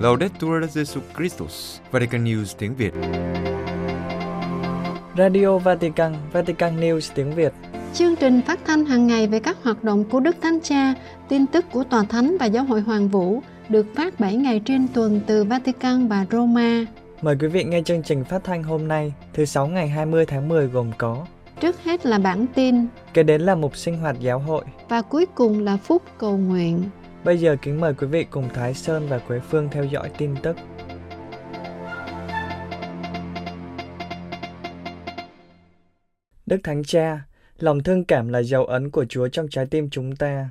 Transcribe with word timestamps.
Laudetur 0.00 0.64
Jesu 0.74 1.00
Christus, 1.16 1.78
Vatican 1.90 2.24
News 2.24 2.44
tiếng 2.58 2.74
Việt. 2.74 2.92
Radio 5.18 5.58
Vatican, 5.58 6.14
Vatican 6.32 6.80
News 6.80 7.12
tiếng 7.14 7.34
Việt. 7.34 7.52
Chương 7.94 8.16
trình 8.16 8.40
phát 8.46 8.60
thanh 8.66 8.84
hàng 8.84 9.06
ngày 9.06 9.26
về 9.26 9.40
các 9.40 9.56
hoạt 9.62 9.84
động 9.84 10.04
của 10.04 10.20
Đức 10.20 10.36
Thánh 10.42 10.58
Cha, 10.62 10.94
tin 11.28 11.46
tức 11.46 11.64
của 11.72 11.84
Tòa 11.84 12.04
Thánh 12.04 12.36
và 12.40 12.46
Giáo 12.46 12.64
hội 12.64 12.80
Hoàng 12.80 13.08
Vũ 13.08 13.42
được 13.68 13.86
phát 13.96 14.20
7 14.20 14.36
ngày 14.36 14.60
trên 14.64 14.88
tuần 14.94 15.20
từ 15.26 15.44
Vatican 15.44 16.08
và 16.08 16.26
Roma. 16.30 16.84
Mời 17.22 17.36
quý 17.40 17.46
vị 17.46 17.64
nghe 17.64 17.82
chương 17.82 18.02
trình 18.02 18.24
phát 18.24 18.44
thanh 18.44 18.62
hôm 18.62 18.88
nay, 18.88 19.12
thứ 19.32 19.44
sáu 19.44 19.66
ngày 19.66 19.88
20 19.88 20.26
tháng 20.26 20.48
10 20.48 20.66
gồm 20.66 20.92
có 20.98 21.26
Trước 21.60 21.84
hết 21.84 22.06
là 22.06 22.18
bản 22.18 22.46
tin 22.54 22.86
Kế 23.14 23.22
đến 23.22 23.40
là 23.40 23.54
mục 23.54 23.76
sinh 23.76 23.98
hoạt 23.98 24.20
giáo 24.20 24.38
hội 24.38 24.64
và 24.88 25.02
cuối 25.02 25.26
cùng 25.34 25.64
là 25.64 25.76
phúc 25.76 26.02
cầu 26.18 26.36
nguyện. 26.36 26.82
Bây 27.24 27.38
giờ 27.38 27.56
kính 27.62 27.80
mời 27.80 27.94
quý 27.94 28.06
vị 28.06 28.24
cùng 28.30 28.48
Thái 28.54 28.74
Sơn 28.74 29.06
và 29.08 29.18
Quế 29.18 29.40
Phương 29.40 29.68
theo 29.70 29.84
dõi 29.84 30.10
tin 30.18 30.34
tức. 30.42 30.56
Đức 36.46 36.56
Thánh 36.64 36.82
Cha, 36.84 37.20
lòng 37.58 37.82
thương 37.82 38.04
cảm 38.04 38.28
là 38.28 38.42
dấu 38.42 38.64
ấn 38.64 38.90
của 38.90 39.04
Chúa 39.08 39.28
trong 39.28 39.48
trái 39.48 39.66
tim 39.66 39.90
chúng 39.90 40.16
ta. 40.16 40.50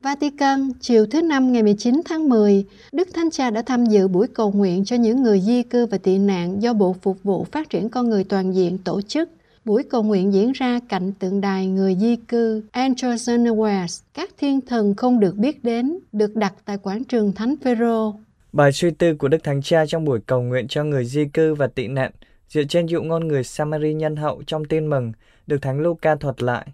Vatican, 0.00 0.70
chiều 0.80 1.06
thứ 1.06 1.22
Năm 1.22 1.52
ngày 1.52 1.62
19 1.62 2.00
tháng 2.04 2.28
10, 2.28 2.64
Đức 2.92 3.08
Thánh 3.14 3.30
Cha 3.30 3.50
đã 3.50 3.62
tham 3.62 3.86
dự 3.86 4.08
buổi 4.08 4.26
cầu 4.34 4.52
nguyện 4.52 4.84
cho 4.84 4.96
những 4.96 5.22
người 5.22 5.40
di 5.40 5.62
cư 5.62 5.86
và 5.86 5.98
tị 5.98 6.18
nạn 6.18 6.62
do 6.62 6.72
Bộ 6.72 6.96
Phục 7.02 7.22
vụ 7.22 7.44
Phát 7.44 7.70
triển 7.70 7.88
Con 7.88 8.10
Người 8.10 8.24
Toàn 8.24 8.54
diện 8.54 8.78
tổ 8.78 9.02
chức. 9.02 9.30
Buổi 9.64 9.82
cầu 9.90 10.02
nguyện 10.02 10.32
diễn 10.32 10.52
ra 10.52 10.80
cạnh 10.88 11.12
tượng 11.12 11.40
đài 11.40 11.66
người 11.66 11.96
di 11.96 12.16
cư 12.16 12.62
Anderson 12.70 13.44
West, 13.44 14.02
các 14.14 14.30
thiên 14.38 14.60
thần 14.60 14.94
không 14.96 15.20
được 15.20 15.36
biết 15.36 15.64
đến, 15.64 15.98
được 16.12 16.36
đặt 16.36 16.54
tại 16.64 16.78
quảng 16.78 17.04
trường 17.04 17.32
Thánh 17.32 17.54
Phêrô. 17.64 18.14
Bài 18.52 18.72
suy 18.72 18.90
tư 18.90 19.14
của 19.14 19.28
Đức 19.28 19.44
Thánh 19.44 19.62
Cha 19.62 19.86
trong 19.86 20.04
buổi 20.04 20.20
cầu 20.26 20.42
nguyện 20.42 20.68
cho 20.68 20.84
người 20.84 21.04
di 21.04 21.24
cư 21.24 21.54
và 21.54 21.66
tị 21.66 21.88
nạn 21.88 22.12
dựa 22.48 22.62
trên 22.64 22.86
dụ 22.86 23.02
ngôn 23.02 23.28
người 23.28 23.44
Samari 23.44 23.94
nhân 23.94 24.16
hậu 24.16 24.42
trong 24.46 24.64
tin 24.64 24.86
mừng 24.86 25.12
được 25.46 25.62
Thánh 25.62 25.80
Luca 25.80 26.14
thuật 26.14 26.42
lại. 26.42 26.66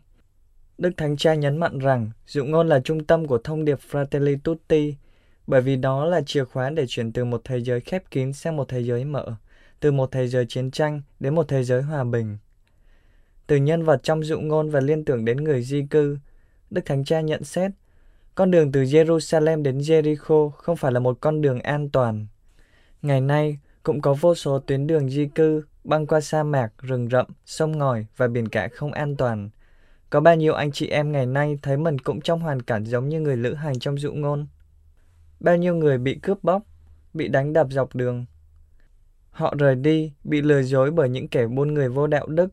Đức 0.78 0.91
Thánh 0.96 1.16
Cha 1.16 1.34
nhấn 1.34 1.56
mạnh 1.56 1.78
rằng 1.78 2.11
dụ 2.27 2.44
ngôn 2.44 2.68
là 2.68 2.80
trung 2.80 3.05
tâm 3.05 3.27
của 3.27 3.39
thông 3.39 3.64
điệp 3.64 3.78
Fratelli 3.91 4.36
Tutti, 4.44 4.94
bởi 5.46 5.61
vì 5.61 5.77
đó 5.77 6.05
là 6.05 6.20
chìa 6.27 6.44
khóa 6.44 6.70
để 6.70 6.84
chuyển 6.89 7.12
từ 7.12 7.24
một 7.24 7.41
thế 7.44 7.58
giới 7.58 7.80
khép 7.80 8.11
kín 8.11 8.33
sang 8.33 8.56
một 8.56 8.68
thế 8.68 8.80
giới 8.80 9.05
mở, 9.05 9.34
từ 9.80 9.92
một 9.92 10.12
thế 10.12 10.28
giới 10.28 10.46
chiến 10.48 10.70
tranh 10.70 11.02
đến 11.20 11.34
một 11.34 11.48
thế 11.48 11.64
giới 11.64 11.83
hòa 11.83 12.05
bình. 12.05 12.39
Từ 13.47 13.56
nhân 13.56 13.83
vật 13.83 14.00
trong 14.02 14.25
dụ 14.25 14.41
ngôn 14.41 14.70
và 14.70 14.80
liên 14.80 15.05
tưởng 15.05 15.25
đến 15.25 15.36
người 15.36 15.62
di 15.62 15.86
cư, 15.91 16.19
Đức 16.70 16.80
Thánh 16.84 17.05
Cha 17.05 17.20
nhận 17.20 17.44
xét, 17.44 17.70
con 18.34 18.50
đường 18.50 18.72
từ 18.72 18.83
Jerusalem 18.83 19.62
đến 19.62 19.78
Jericho 19.78 20.50
không 20.50 20.77
phải 20.77 20.92
là 20.92 21.00
một 21.00 21.19
con 21.20 21.41
đường 21.41 21.61
an 21.61 21.91
toàn. 21.91 22.27
Ngày 23.02 23.20
nay, 23.20 23.58
cũng 23.83 24.00
có 24.00 24.14
vô 24.14 24.34
số 24.34 24.58
tuyến 24.58 24.86
đường 24.86 25.11
di 25.11 25.27
cư 25.27 25.62
băng 25.84 26.06
qua 26.06 26.20
sa 26.20 26.42
mạc, 26.42 26.72
rừng 26.78 27.08
rậm, 27.08 27.27
sông 27.47 27.78
ngòi 27.78 28.06
và 28.17 28.28
biển 28.28 28.48
cả 28.48 28.69
không 28.69 28.92
an 28.92 29.17
toàn. 29.17 29.50
Có 30.11 30.20
bao 30.20 30.36
nhiêu 30.36 30.55
anh 30.55 30.72
chị 30.72 30.89
em 30.89 31.12
ngày 31.12 31.27
nay 31.27 31.58
thấy 31.62 31.77
mình 31.77 31.98
cũng 31.98 32.20
trong 32.20 32.41
hoàn 32.41 32.62
cảnh 32.62 32.84
giống 32.84 33.08
như 33.08 33.20
người 33.20 33.36
lữ 33.36 33.55
hành 33.55 33.78
trong 33.78 33.98
dụ 33.98 34.12
ngôn. 34.12 34.47
Bao 35.41 35.56
nhiêu 35.56 35.74
người 35.74 35.98
bị 35.98 36.14
cướp 36.14 36.44
bóc, 36.44 36.62
bị 37.14 37.28
đánh 37.28 37.52
đập 37.52 37.67
dọc 37.70 37.94
đường. 37.94 38.24
Họ 39.30 39.55
rời 39.58 39.74
đi, 39.74 40.12
bị 40.24 40.42
lừa 40.42 40.62
dối 40.62 40.91
bởi 40.91 41.08
những 41.08 41.28
kẻ 41.28 41.47
buôn 41.47 41.74
người 41.74 41.89
vô 41.89 42.06
đạo 42.06 42.27
đức. 42.27 42.52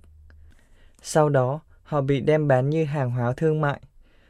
Sau 1.05 1.29
đó, 1.29 1.59
họ 1.83 2.01
bị 2.01 2.21
đem 2.21 2.47
bán 2.47 2.69
như 2.69 2.85
hàng 2.85 3.11
hóa 3.11 3.33
thương 3.37 3.61
mại. 3.61 3.81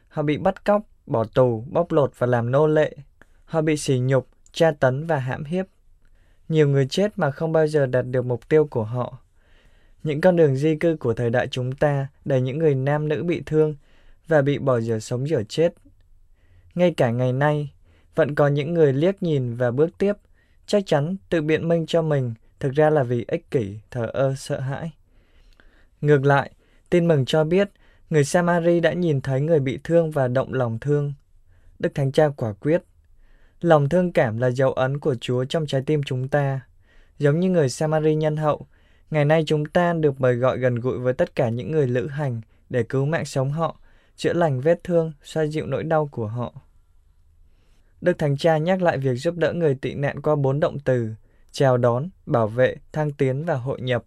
Họ 0.08 0.24
bị 0.24 0.38
bắt 0.38 0.66
cóc, 0.66 0.82
bỏ 1.06 1.24
tù, 1.24 1.66
bóc 1.72 1.92
lột 1.92 2.12
và 2.18 2.28
làm 2.28 2.52
nô 2.52 2.68
lệ. 2.68 2.96
Họ 3.46 3.62
bị 3.62 3.78
sỉ 3.78 4.00
nhục, 4.00 4.28
tra 4.52 4.72
tấn 4.72 5.08
và 5.08 5.18
hãm 5.18 5.44
hiếp. 5.44 5.66
Nhiều 6.50 6.68
người 6.68 6.88
chết 6.88 7.20
mà 7.20 7.32
không 7.32 7.52
bao 7.52 7.68
giờ 7.68 7.86
đạt 7.86 8.06
được 8.06 8.26
mục 8.26 8.50
tiêu 8.50 8.66
của 8.66 8.84
họ. 8.84 9.18
Những 10.04 10.22
con 10.22 10.36
đường 10.36 10.56
di 10.56 10.76
cư 10.76 10.98
của 11.00 11.14
thời 11.14 11.30
đại 11.30 11.48
chúng 11.48 11.72
ta 11.72 12.08
đầy 12.26 12.42
những 12.42 12.58
người 12.58 12.76
nam 12.76 13.08
nữ 13.08 13.24
bị 13.24 13.44
thương 13.46 13.76
và 14.28 14.42
bị 14.42 14.58
bỏ 14.58 14.80
dở 14.80 15.00
sống 15.00 15.30
dở 15.30 15.44
chết. 15.50 15.74
Ngay 16.76 16.94
cả 16.94 17.12
ngày 17.12 17.34
nay, 17.34 17.74
vẫn 18.16 18.36
có 18.36 18.48
những 18.48 18.74
người 18.74 18.94
liếc 18.94 19.24
nhìn 19.24 19.56
và 19.56 19.72
bước 19.72 19.98
tiếp, 19.98 20.14
chắc 20.66 20.84
chắn 20.86 21.16
tự 21.30 21.42
biện 21.42 21.68
minh 21.68 21.86
cho 21.86 22.02
mình 22.02 22.34
thực 22.60 22.72
ra 22.74 22.90
là 22.90 23.04
vì 23.04 23.26
ích 23.28 23.52
kỷ, 23.52 23.80
thờ 23.92 24.06
ơ, 24.14 24.36
sợ 24.38 24.60
hãi. 24.60 24.92
Ngược 26.02 26.26
lại, 26.26 26.52
tin 26.94 27.08
mừng 27.08 27.26
cho 27.26 27.44
biết 27.44 27.70
người 28.10 28.24
Samari 28.24 28.80
đã 28.80 28.94
nhìn 28.94 29.22
thấy 29.22 29.42
người 29.42 29.60
bị 29.60 29.80
thương 29.84 30.12
và 30.12 30.28
động 30.28 30.54
lòng 30.54 30.80
thương. 30.80 31.14
Đức 31.80 31.96
Thánh 31.96 32.12
Cha 32.12 32.30
quả 32.30 32.54
quyết, 32.54 32.84
lòng 33.62 33.90
thương 33.90 34.12
cảm 34.12 34.38
là 34.38 34.48
dấu 34.48 34.74
ấn 34.74 35.00
của 35.00 35.16
Chúa 35.16 35.46
trong 35.46 35.66
trái 35.66 35.82
tim 35.86 36.04
chúng 36.04 36.28
ta. 36.28 36.62
Giống 37.18 37.40
như 37.40 37.50
người 37.50 37.70
Samari 37.70 38.16
nhân 38.16 38.38
hậu, 38.38 38.68
ngày 39.12 39.26
nay 39.26 39.44
chúng 39.46 39.66
ta 39.66 39.94
được 39.94 40.22
mời 40.22 40.36
gọi 40.36 40.58
gần 40.58 40.76
gũi 40.76 41.00
với 41.00 41.14
tất 41.14 41.36
cả 41.36 41.50
những 41.50 41.72
người 41.72 41.88
lữ 41.88 42.08
hành 42.08 42.42
để 42.70 42.84
cứu 42.84 43.06
mạng 43.06 43.26
sống 43.26 43.52
họ, 43.52 43.80
chữa 44.16 44.34
lành 44.34 44.62
vết 44.62 44.84
thương, 44.84 45.14
xoa 45.24 45.46
dịu 45.46 45.66
nỗi 45.66 45.84
đau 45.84 46.08
của 46.08 46.28
họ. 46.28 46.54
Đức 48.02 48.18
Thánh 48.18 48.38
Cha 48.38 48.58
nhắc 48.58 48.82
lại 48.82 48.98
việc 48.98 49.16
giúp 49.16 49.36
đỡ 49.38 49.54
người 49.54 49.76
tị 49.76 49.94
nạn 49.94 50.22
qua 50.22 50.36
bốn 50.36 50.60
động 50.60 50.80
từ, 50.80 51.10
chào 51.52 51.78
đón, 51.78 52.10
bảo 52.26 52.48
vệ, 52.48 52.76
thăng 52.92 53.12
tiến 53.12 53.46
và 53.46 53.56
hội 53.56 53.82
nhập. 53.82 54.04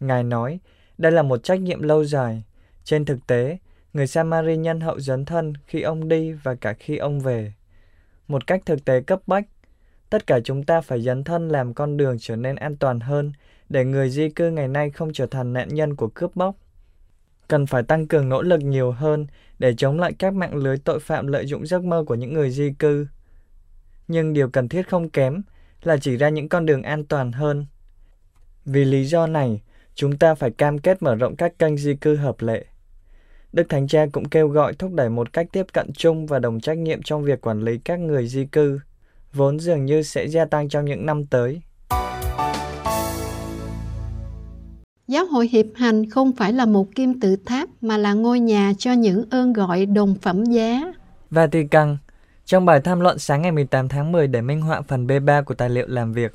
Ngài 0.00 0.22
nói, 0.22 0.60
đây 0.98 1.12
là 1.12 1.22
một 1.22 1.42
trách 1.42 1.60
nhiệm 1.60 1.82
lâu 1.82 2.04
dài. 2.04 2.42
Trên 2.84 3.04
thực 3.04 3.26
tế, 3.26 3.58
người 3.92 4.06
Samari 4.06 4.56
nhân 4.56 4.80
hậu 4.80 5.00
dấn 5.00 5.24
thân 5.24 5.52
khi 5.66 5.82
ông 5.82 6.08
đi 6.08 6.32
và 6.32 6.54
cả 6.54 6.72
khi 6.72 6.96
ông 6.96 7.20
về. 7.20 7.52
Một 8.28 8.46
cách 8.46 8.62
thực 8.66 8.84
tế 8.84 9.00
cấp 9.00 9.20
bách, 9.26 9.44
tất 10.10 10.26
cả 10.26 10.40
chúng 10.44 10.64
ta 10.64 10.80
phải 10.80 11.02
dấn 11.02 11.24
thân 11.24 11.48
làm 11.48 11.74
con 11.74 11.96
đường 11.96 12.16
trở 12.20 12.36
nên 12.36 12.56
an 12.56 12.76
toàn 12.76 13.00
hơn 13.00 13.32
để 13.68 13.84
người 13.84 14.10
di 14.10 14.28
cư 14.28 14.50
ngày 14.50 14.68
nay 14.68 14.90
không 14.90 15.12
trở 15.12 15.26
thành 15.26 15.52
nạn 15.52 15.68
nhân 15.68 15.96
của 15.96 16.08
cướp 16.08 16.36
bóc. 16.36 16.56
Cần 17.48 17.66
phải 17.66 17.82
tăng 17.82 18.06
cường 18.06 18.28
nỗ 18.28 18.42
lực 18.42 18.60
nhiều 18.60 18.92
hơn 18.92 19.26
để 19.58 19.74
chống 19.74 20.00
lại 20.00 20.12
các 20.18 20.34
mạng 20.34 20.54
lưới 20.54 20.78
tội 20.78 21.00
phạm 21.00 21.26
lợi 21.26 21.46
dụng 21.46 21.66
giấc 21.66 21.84
mơ 21.84 22.04
của 22.06 22.14
những 22.14 22.32
người 22.32 22.50
di 22.50 22.72
cư. 22.78 23.06
Nhưng 24.08 24.32
điều 24.32 24.48
cần 24.48 24.68
thiết 24.68 24.88
không 24.88 25.10
kém 25.10 25.42
là 25.82 25.96
chỉ 25.96 26.16
ra 26.16 26.28
những 26.28 26.48
con 26.48 26.66
đường 26.66 26.82
an 26.82 27.04
toàn 27.04 27.32
hơn. 27.32 27.66
Vì 28.64 28.84
lý 28.84 29.04
do 29.04 29.26
này, 29.26 29.60
chúng 29.98 30.18
ta 30.18 30.34
phải 30.34 30.50
cam 30.50 30.78
kết 30.78 31.02
mở 31.02 31.14
rộng 31.14 31.36
các 31.36 31.58
kênh 31.58 31.76
di 31.76 31.94
cư 31.94 32.16
hợp 32.16 32.36
lệ. 32.42 32.64
Đức 33.52 33.68
Thánh 33.68 33.88
Cha 33.88 34.06
cũng 34.12 34.28
kêu 34.28 34.48
gọi 34.48 34.74
thúc 34.74 34.92
đẩy 34.92 35.08
một 35.08 35.32
cách 35.32 35.46
tiếp 35.52 35.66
cận 35.72 35.92
chung 35.92 36.26
và 36.26 36.38
đồng 36.38 36.60
trách 36.60 36.78
nhiệm 36.78 37.02
trong 37.02 37.24
việc 37.24 37.40
quản 37.40 37.62
lý 37.62 37.78
các 37.78 37.98
người 37.98 38.26
di 38.26 38.44
cư, 38.44 38.80
vốn 39.32 39.60
dường 39.60 39.84
như 39.84 40.02
sẽ 40.02 40.28
gia 40.28 40.44
tăng 40.44 40.68
trong 40.68 40.84
những 40.84 41.06
năm 41.06 41.26
tới. 41.26 41.60
Giáo 45.08 45.26
hội 45.26 45.48
hiệp 45.48 45.66
hành 45.74 46.10
không 46.10 46.32
phải 46.32 46.52
là 46.52 46.66
một 46.66 46.94
kim 46.94 47.20
tự 47.20 47.36
tháp 47.46 47.68
mà 47.80 47.98
là 47.98 48.12
ngôi 48.12 48.40
nhà 48.40 48.72
cho 48.78 48.92
những 48.92 49.24
ơn 49.30 49.52
gọi 49.52 49.86
đồng 49.86 50.14
phẩm 50.22 50.44
giá. 50.44 50.92
Vatican 51.30 51.96
Trong 52.44 52.64
bài 52.64 52.80
tham 52.80 53.00
luận 53.00 53.18
sáng 53.18 53.42
ngày 53.42 53.52
18 53.52 53.88
tháng 53.88 54.12
10 54.12 54.26
để 54.26 54.40
minh 54.40 54.60
họa 54.60 54.82
phần 54.82 55.06
B3 55.06 55.44
của 55.44 55.54
tài 55.54 55.70
liệu 55.70 55.86
làm 55.88 56.12
việc, 56.12 56.32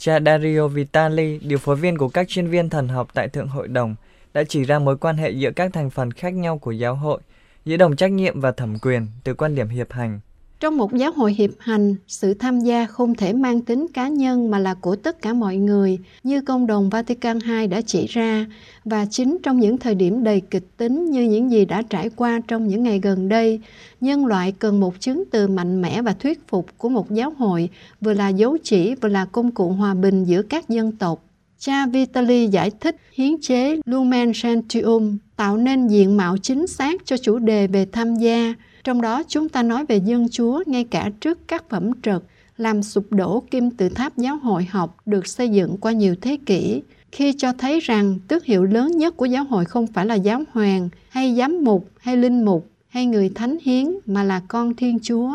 cha 0.00 0.20
Dario 0.20 0.68
Vitali, 0.68 1.38
điều 1.38 1.58
phối 1.58 1.76
viên 1.76 1.98
của 1.98 2.08
các 2.08 2.28
chuyên 2.28 2.46
viên 2.46 2.70
thần 2.70 2.88
học 2.88 3.08
tại 3.14 3.28
Thượng 3.28 3.48
Hội 3.48 3.68
đồng, 3.68 3.94
đã 4.34 4.44
chỉ 4.48 4.64
ra 4.64 4.78
mối 4.78 4.96
quan 4.96 5.16
hệ 5.16 5.30
giữa 5.30 5.50
các 5.50 5.72
thành 5.72 5.90
phần 5.90 6.12
khác 6.12 6.34
nhau 6.34 6.58
của 6.58 6.70
giáo 6.70 6.94
hội, 6.94 7.20
giữa 7.64 7.76
đồng 7.76 7.96
trách 7.96 8.12
nhiệm 8.12 8.40
và 8.40 8.52
thẩm 8.52 8.78
quyền 8.78 9.06
từ 9.24 9.34
quan 9.34 9.54
điểm 9.54 9.68
hiệp 9.68 9.92
hành. 9.92 10.20
Trong 10.60 10.76
một 10.76 10.94
giáo 10.94 11.12
hội 11.12 11.32
hiệp 11.32 11.50
hành, 11.58 11.94
sự 12.06 12.34
tham 12.34 12.60
gia 12.60 12.86
không 12.86 13.14
thể 13.14 13.32
mang 13.32 13.60
tính 13.60 13.86
cá 13.94 14.08
nhân 14.08 14.50
mà 14.50 14.58
là 14.58 14.74
của 14.74 14.96
tất 14.96 15.22
cả 15.22 15.32
mọi 15.32 15.56
người, 15.56 15.98
như 16.22 16.40
công 16.40 16.66
đồng 16.66 16.90
Vatican 16.90 17.38
II 17.46 17.66
đã 17.66 17.80
chỉ 17.80 18.06
ra, 18.06 18.46
và 18.84 19.06
chính 19.10 19.38
trong 19.42 19.60
những 19.60 19.78
thời 19.78 19.94
điểm 19.94 20.24
đầy 20.24 20.40
kịch 20.40 20.76
tính 20.76 21.10
như 21.10 21.22
những 21.22 21.50
gì 21.50 21.64
đã 21.64 21.82
trải 21.82 22.10
qua 22.16 22.40
trong 22.48 22.68
những 22.68 22.82
ngày 22.82 23.00
gần 23.02 23.28
đây, 23.28 23.60
nhân 24.00 24.26
loại 24.26 24.52
cần 24.52 24.80
một 24.80 25.00
chứng 25.00 25.24
từ 25.30 25.48
mạnh 25.48 25.82
mẽ 25.82 26.02
và 26.02 26.12
thuyết 26.12 26.48
phục 26.48 26.66
của 26.78 26.88
một 26.88 27.10
giáo 27.10 27.32
hội, 27.38 27.68
vừa 28.00 28.12
là 28.12 28.28
dấu 28.28 28.56
chỉ 28.62 28.94
vừa 28.94 29.08
là 29.08 29.24
công 29.24 29.50
cụ 29.50 29.68
hòa 29.68 29.94
bình 29.94 30.24
giữa 30.24 30.42
các 30.42 30.68
dân 30.68 30.92
tộc. 30.92 31.24
Cha 31.58 31.86
Vitali 31.86 32.46
giải 32.46 32.70
thích 32.80 32.96
hiến 33.12 33.40
chế 33.40 33.76
Lumen 33.84 34.32
Gentium 34.42 35.18
tạo 35.36 35.56
nên 35.56 35.88
diện 35.88 36.16
mạo 36.16 36.36
chính 36.38 36.66
xác 36.66 37.00
cho 37.04 37.16
chủ 37.16 37.38
đề 37.38 37.66
về 37.66 37.86
tham 37.92 38.14
gia, 38.16 38.54
trong 38.84 39.00
đó 39.00 39.22
chúng 39.28 39.48
ta 39.48 39.62
nói 39.62 39.84
về 39.84 39.96
dân 39.96 40.28
chúa 40.28 40.62
ngay 40.66 40.84
cả 40.84 41.10
trước 41.20 41.38
các 41.48 41.68
phẩm 41.68 41.90
trật, 42.02 42.22
làm 42.56 42.82
sụp 42.82 43.12
đổ 43.12 43.42
kim 43.50 43.70
tự 43.70 43.88
tháp 43.88 44.16
giáo 44.16 44.36
hội 44.36 44.64
học 44.70 44.96
được 45.06 45.26
xây 45.26 45.48
dựng 45.48 45.76
qua 45.76 45.92
nhiều 45.92 46.14
thế 46.20 46.38
kỷ, 46.46 46.82
khi 47.12 47.32
cho 47.38 47.52
thấy 47.52 47.80
rằng 47.80 48.18
tước 48.28 48.44
hiệu 48.44 48.64
lớn 48.64 48.96
nhất 48.96 49.16
của 49.16 49.24
giáo 49.24 49.44
hội 49.44 49.64
không 49.64 49.86
phải 49.86 50.06
là 50.06 50.14
giáo 50.14 50.42
hoàng 50.52 50.88
hay 51.08 51.34
giám 51.34 51.64
mục 51.64 51.90
hay 52.00 52.16
linh 52.16 52.44
mục 52.44 52.70
hay 52.88 53.06
người 53.06 53.30
thánh 53.34 53.58
hiến 53.62 53.86
mà 54.06 54.22
là 54.22 54.42
con 54.48 54.74
thiên 54.74 54.98
chúa. 55.02 55.32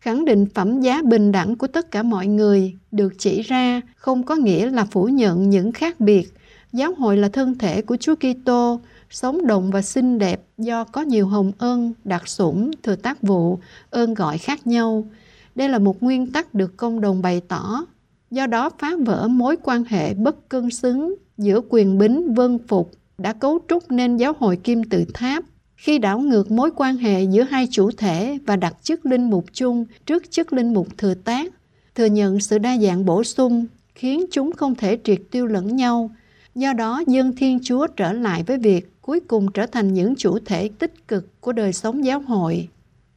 Khẳng 0.00 0.24
định 0.24 0.46
phẩm 0.54 0.80
giá 0.80 1.02
bình 1.02 1.32
đẳng 1.32 1.56
của 1.56 1.66
tất 1.66 1.90
cả 1.90 2.02
mọi 2.02 2.26
người 2.26 2.74
được 2.92 3.12
chỉ 3.18 3.42
ra 3.42 3.80
không 3.96 4.22
có 4.22 4.36
nghĩa 4.36 4.70
là 4.70 4.84
phủ 4.84 5.04
nhận 5.04 5.50
những 5.50 5.72
khác 5.72 6.00
biệt. 6.00 6.32
Giáo 6.72 6.94
hội 6.98 7.16
là 7.16 7.28
thân 7.28 7.58
thể 7.58 7.82
của 7.82 7.96
Chúa 7.96 8.14
Kitô 8.14 8.80
sống 9.10 9.46
động 9.46 9.70
và 9.70 9.82
xinh 9.82 10.18
đẹp 10.18 10.42
do 10.58 10.84
có 10.84 11.00
nhiều 11.02 11.26
hồng 11.26 11.52
ân, 11.58 11.92
đặc 12.04 12.28
sủng, 12.28 12.70
thừa 12.82 12.96
tác 12.96 13.22
vụ, 13.22 13.58
ơn 13.90 14.14
gọi 14.14 14.38
khác 14.38 14.66
nhau. 14.66 15.06
Đây 15.54 15.68
là 15.68 15.78
một 15.78 16.02
nguyên 16.02 16.32
tắc 16.32 16.54
được 16.54 16.76
công 16.76 17.00
đồng 17.00 17.22
bày 17.22 17.42
tỏ, 17.48 17.84
do 18.30 18.46
đó 18.46 18.70
phá 18.78 18.92
vỡ 19.04 19.28
mối 19.28 19.56
quan 19.62 19.84
hệ 19.84 20.14
bất 20.14 20.48
cân 20.48 20.70
xứng 20.70 21.14
giữa 21.38 21.60
quyền 21.68 21.98
bính 21.98 22.34
vân 22.34 22.58
phục 22.68 22.90
đã 23.18 23.32
cấu 23.32 23.58
trúc 23.68 23.90
nên 23.90 24.16
giáo 24.16 24.32
hội 24.38 24.56
kim 24.56 24.84
tự 24.84 25.04
tháp 25.14 25.44
khi 25.76 25.98
đảo 25.98 26.18
ngược 26.18 26.50
mối 26.50 26.70
quan 26.76 26.96
hệ 26.96 27.22
giữa 27.22 27.42
hai 27.42 27.68
chủ 27.70 27.90
thể 27.90 28.38
và 28.46 28.56
đặt 28.56 28.76
chức 28.82 29.06
linh 29.06 29.30
mục 29.30 29.44
chung 29.52 29.84
trước 30.06 30.30
chức 30.30 30.52
linh 30.52 30.74
mục 30.74 30.88
thừa 30.98 31.14
tác, 31.14 31.52
thừa 31.94 32.06
nhận 32.06 32.40
sự 32.40 32.58
đa 32.58 32.78
dạng 32.78 33.04
bổ 33.04 33.24
sung 33.24 33.66
khiến 33.94 34.24
chúng 34.30 34.52
không 34.52 34.74
thể 34.74 34.98
triệt 35.04 35.20
tiêu 35.30 35.46
lẫn 35.46 35.76
nhau. 35.76 36.10
Do 36.54 36.72
đó, 36.72 37.02
dân 37.06 37.36
Thiên 37.36 37.58
Chúa 37.62 37.86
trở 37.86 38.12
lại 38.12 38.42
với 38.42 38.58
việc 38.58 38.95
cuối 39.06 39.20
cùng 39.20 39.52
trở 39.52 39.66
thành 39.66 39.94
những 39.94 40.14
chủ 40.16 40.38
thể 40.44 40.68
tích 40.78 41.08
cực 41.08 41.40
của 41.40 41.52
đời 41.52 41.72
sống 41.72 42.04
giáo 42.04 42.20
hội. 42.20 42.68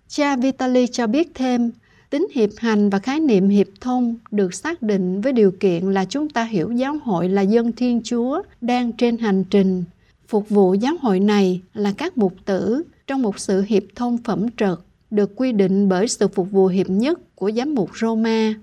Cha 0.07 0.35
Vitali 0.35 0.87
cho 0.87 1.07
biết 1.07 1.31
thêm, 1.35 1.71
tính 2.09 2.27
hiệp 2.33 2.49
hành 2.57 2.89
và 2.89 2.99
khái 2.99 3.19
niệm 3.19 3.49
hiệp 3.49 3.67
thông 3.81 4.15
được 4.31 4.53
xác 4.53 4.81
định 4.81 5.21
với 5.21 5.33
điều 5.33 5.51
kiện 5.51 5.91
là 5.91 6.05
chúng 6.05 6.29
ta 6.29 6.43
hiểu 6.43 6.71
giáo 6.71 6.97
hội 7.03 7.29
là 7.29 7.41
dân 7.41 7.71
Thiên 7.71 8.01
Chúa 8.03 8.41
đang 8.61 8.91
trên 8.91 9.17
hành 9.17 9.43
trình 9.43 9.83
Phục 10.29 10.49
vụ 10.49 10.73
giáo 10.73 10.93
hội 11.01 11.19
này 11.19 11.61
là 11.73 11.93
các 11.97 12.17
mục 12.17 12.33
tử 12.45 12.83
trong 13.07 13.21
một 13.21 13.39
sự 13.39 13.61
hiệp 13.67 13.83
thông 13.95 14.17
phẩm 14.17 14.45
trật 14.57 14.79
được 15.11 15.35
quy 15.35 15.51
định 15.51 15.89
bởi 15.89 16.07
sự 16.07 16.27
phục 16.27 16.51
vụ 16.51 16.67
hiệp 16.67 16.89
nhất 16.89 17.35
của 17.35 17.51
giám 17.51 17.75
mục 17.75 17.89
Roma. 18.01 18.53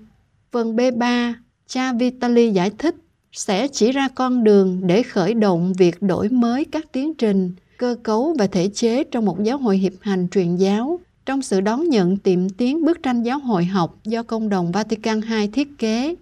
Phần 0.51 0.75
B3, 0.75 1.33
cha 1.67 1.93
Vitali 1.93 2.51
giải 2.51 2.71
thích 2.77 2.95
sẽ 3.31 3.67
chỉ 3.67 3.91
ra 3.91 4.09
con 4.15 4.43
đường 4.43 4.81
để 4.83 5.03
khởi 5.03 5.33
động 5.33 5.73
việc 5.73 6.01
đổi 6.01 6.29
mới 6.29 6.65
các 6.65 6.91
tiến 6.91 7.13
trình, 7.13 7.51
cơ 7.77 7.95
cấu 8.03 8.35
và 8.39 8.47
thể 8.47 8.69
chế 8.73 9.03
trong 9.03 9.25
một 9.25 9.43
giáo 9.43 9.57
hội 9.57 9.77
hiệp 9.77 9.93
hành 10.01 10.27
truyền 10.31 10.55
giáo 10.55 10.99
trong 11.25 11.41
sự 11.41 11.61
đón 11.61 11.89
nhận 11.89 12.17
tiệm 12.17 12.49
tiến 12.49 12.85
bức 12.85 13.03
tranh 13.03 13.23
giáo 13.23 13.39
hội 13.39 13.65
học 13.65 13.97
do 14.03 14.23
công 14.23 14.49
đồng 14.49 14.71
Vatican 14.71 15.21
II 15.21 15.47
thiết 15.47 15.67
kế 15.77 16.15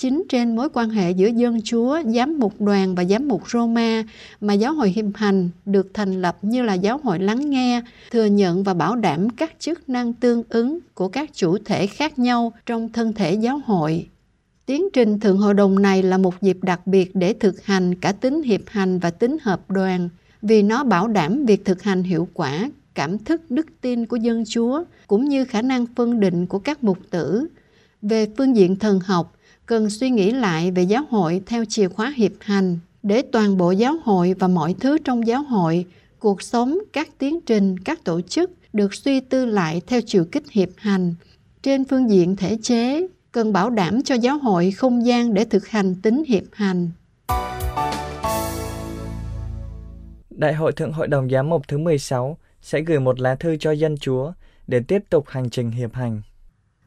chính 0.00 0.22
trên 0.28 0.56
mối 0.56 0.68
quan 0.72 0.90
hệ 0.90 1.10
giữa 1.10 1.28
dân 1.28 1.60
chúa, 1.64 2.02
giám 2.06 2.38
mục 2.38 2.60
đoàn 2.60 2.94
và 2.94 3.04
giám 3.04 3.28
mục 3.28 3.50
Roma 3.50 4.02
mà 4.40 4.54
giáo 4.54 4.74
hội 4.74 4.90
hiệp 4.90 5.04
hành 5.14 5.50
được 5.66 5.90
thành 5.94 6.20
lập 6.20 6.38
như 6.42 6.62
là 6.62 6.74
giáo 6.74 7.00
hội 7.02 7.18
lắng 7.18 7.50
nghe, 7.50 7.82
thừa 8.10 8.24
nhận 8.24 8.62
và 8.62 8.74
bảo 8.74 8.96
đảm 8.96 9.30
các 9.30 9.52
chức 9.58 9.88
năng 9.88 10.12
tương 10.12 10.42
ứng 10.48 10.78
của 10.94 11.08
các 11.08 11.30
chủ 11.34 11.58
thể 11.64 11.86
khác 11.86 12.18
nhau 12.18 12.52
trong 12.66 12.88
thân 12.92 13.12
thể 13.12 13.34
giáo 13.34 13.60
hội. 13.64 14.06
Tiến 14.70 14.88
trình 14.92 15.20
Thượng 15.20 15.38
Hội 15.38 15.54
đồng 15.54 15.82
này 15.82 16.02
là 16.02 16.18
một 16.18 16.42
dịp 16.42 16.58
đặc 16.62 16.86
biệt 16.86 17.10
để 17.14 17.32
thực 17.32 17.64
hành 17.64 17.94
cả 17.94 18.12
tính 18.12 18.42
hiệp 18.42 18.60
hành 18.66 18.98
và 18.98 19.10
tính 19.10 19.36
hợp 19.42 19.70
đoàn, 19.70 20.08
vì 20.42 20.62
nó 20.62 20.84
bảo 20.84 21.08
đảm 21.08 21.46
việc 21.46 21.64
thực 21.64 21.82
hành 21.82 22.02
hiệu 22.02 22.28
quả, 22.34 22.70
cảm 22.94 23.18
thức 23.18 23.50
đức 23.50 23.66
tin 23.80 24.06
của 24.06 24.16
dân 24.16 24.44
chúa, 24.48 24.84
cũng 25.06 25.24
như 25.24 25.44
khả 25.44 25.62
năng 25.62 25.86
phân 25.96 26.20
định 26.20 26.46
của 26.46 26.58
các 26.58 26.84
mục 26.84 26.98
tử. 27.10 27.46
Về 28.02 28.26
phương 28.38 28.56
diện 28.56 28.76
thần 28.76 29.00
học, 29.00 29.36
cần 29.66 29.90
suy 29.90 30.10
nghĩ 30.10 30.30
lại 30.30 30.70
về 30.70 30.82
giáo 30.82 31.04
hội 31.10 31.42
theo 31.46 31.64
chìa 31.64 31.88
khóa 31.88 32.12
hiệp 32.16 32.32
hành 32.40 32.78
để 33.02 33.22
toàn 33.22 33.56
bộ 33.56 33.70
giáo 33.70 33.96
hội 34.02 34.34
và 34.38 34.48
mọi 34.48 34.74
thứ 34.80 34.98
trong 34.98 35.26
giáo 35.26 35.42
hội, 35.42 35.84
cuộc 36.18 36.42
sống, 36.42 36.78
các 36.92 37.08
tiến 37.18 37.40
trình, 37.40 37.78
các 37.78 38.04
tổ 38.04 38.20
chức 38.20 38.50
được 38.72 38.94
suy 38.94 39.20
tư 39.20 39.44
lại 39.44 39.80
theo 39.86 40.00
chiều 40.06 40.24
kích 40.24 40.50
hiệp 40.50 40.68
hành. 40.76 41.14
Trên 41.62 41.84
phương 41.84 42.10
diện 42.10 42.36
thể 42.36 42.58
chế, 42.62 43.06
cần 43.32 43.52
bảo 43.52 43.70
đảm 43.70 44.02
cho 44.02 44.14
giáo 44.14 44.38
hội 44.38 44.70
không 44.70 45.06
gian 45.06 45.34
để 45.34 45.44
thực 45.44 45.68
hành 45.68 45.94
tính 45.94 46.24
hiệp 46.28 46.44
hành. 46.52 46.90
Đại 50.30 50.54
hội 50.54 50.72
Thượng 50.72 50.92
Hội 50.92 51.08
đồng 51.08 51.30
Giám 51.30 51.50
mục 51.50 51.68
thứ 51.68 51.78
16 51.78 52.38
sẽ 52.62 52.80
gửi 52.80 53.00
một 53.00 53.20
lá 53.20 53.34
thư 53.34 53.56
cho 53.56 53.72
dân 53.72 53.96
chúa 53.96 54.32
để 54.66 54.80
tiếp 54.88 55.02
tục 55.10 55.24
hành 55.28 55.50
trình 55.50 55.70
hiệp 55.70 55.94
hành. 55.94 56.22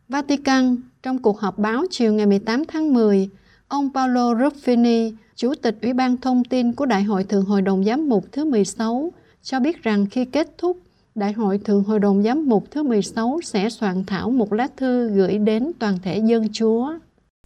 Vatican, 0.10 0.78
trong 1.04 1.22
cuộc 1.22 1.40
họp 1.40 1.57
báo 1.57 1.84
chiều 1.90 2.13
ngày 2.13 2.25
18 2.25 2.63
tháng 2.68 2.94
10, 2.94 3.30
ông 3.68 3.89
Paolo 3.94 4.34
Ruffini, 4.34 5.13
Chủ 5.36 5.56
tịch 5.56 5.75
Ủy 5.81 5.94
ban 5.94 6.18
Thông 6.18 6.44
tin 6.44 6.74
của 6.74 6.86
Đại 6.86 7.04
hội 7.04 7.24
Thượng 7.24 7.46
Hội 7.46 7.62
đồng 7.62 7.84
Giám 7.84 8.10
mục 8.10 8.25
thứ 8.31 8.46
16, 8.46 9.13
cho 9.44 9.60
biết 9.60 9.84
rằng 9.84 10.06
khi 10.06 10.25
kết 10.25 10.48
thúc, 10.57 10.78
Đại 11.15 11.33
hội 11.33 11.57
Thượng 11.57 11.83
Hội 11.83 12.00
đồng 12.00 12.24
Giám 12.24 12.50
mục 12.50 12.63
thứ 12.71 12.83
16 12.83 13.39
sẽ 13.44 13.69
soạn 13.69 14.04
thảo 14.06 14.30
một 14.30 14.54
lá 14.54 14.68
thư 14.77 15.10
gửi 15.10 15.38
đến 15.38 15.71
toàn 15.80 16.00
thể 16.04 16.18
dân 16.18 16.48
chúa. 16.54 16.94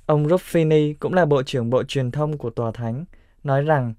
Ông 0.05 0.27
Ruffini 0.27 0.93
cũng 0.99 1.13
là 1.13 1.25
Bộ 1.25 1.43
trưởng 1.43 1.69
Bộ 1.69 1.83
Truyền 1.83 2.11
thông 2.11 2.37
của 2.37 2.49
Tòa 2.49 2.71
Thánh, 2.71 3.05
nói 3.43 3.61
rằng 3.61 3.93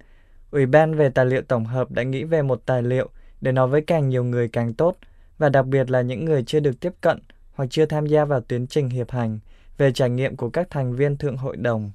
Ủy 0.51 0.67
ban 0.67 0.95
về 0.95 1.11
tài 1.11 1.27
liệu 1.27 1.43
tổng 1.43 1.65
hợp 1.65 1.91
đã 1.91 2.03
nghĩ 2.03 2.25
về 2.25 2.43
một 2.43 2.63
tài 2.67 2.83
liệu 2.83 3.09
để 3.41 3.53
nói 3.53 3.69
với 3.69 3.81
càng 3.81 4.09
nhiều 4.09 4.25
người 4.25 4.49
càng 4.49 4.75
tốt, 4.75 4.97
và 5.39 5.49
đặc 5.49 5.67
biệt 5.67 5.91
là 5.91 6.01
những 6.01 6.25
người 6.25 6.43
chưa 6.43 6.61
được 6.61 6.81
tiếp 6.81 6.93
cận 7.01 7.19
hoặc 7.55 7.67
chưa 7.71 7.87
tham 7.87 8.07
gia 8.07 8.25
vào 8.25 8.41
tiến 8.41 8.67
trình 8.67 8.89
hiệp 8.89 9.11
hành 9.11 9.39
về 9.79 9.93
trải 9.93 10.11
nghiệm 10.11 10.37
của 10.37 10.51
các 10.51 10.71
thành 10.71 10.93
viên 10.93 11.17
Thượng 11.17 11.37
Hội 11.37 11.57
đồng. 11.57 11.91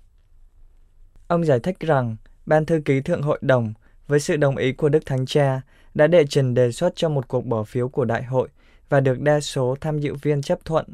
Ông 1.27 1.45
giải 1.45 1.59
thích 1.59 1.79
rằng 1.79 2.15
Ban 2.45 2.65
Thư 2.65 2.81
ký 2.85 3.01
Thượng 3.01 3.21
Hội 3.21 3.39
đồng 3.41 3.73
với 4.07 4.19
sự 4.19 4.35
đồng 4.35 4.57
ý 4.57 4.71
của 4.71 4.89
Đức 4.89 5.05
Thánh 5.05 5.25
Cha 5.25 5.61
đã 5.93 6.07
đệ 6.07 6.25
trình 6.25 6.53
đề 6.53 6.71
xuất 6.71 6.95
cho 6.95 7.09
một 7.09 7.27
cuộc 7.27 7.45
bỏ 7.45 7.63
phiếu 7.63 7.89
của 7.89 8.05
đại 8.05 8.23
hội 8.23 8.49
và 8.89 8.99
được 8.99 9.19
đa 9.19 9.39
số 9.39 9.75
tham 9.81 9.99
dự 9.99 10.13
viên 10.13 10.41
chấp 10.41 10.65
thuận. 10.65 10.85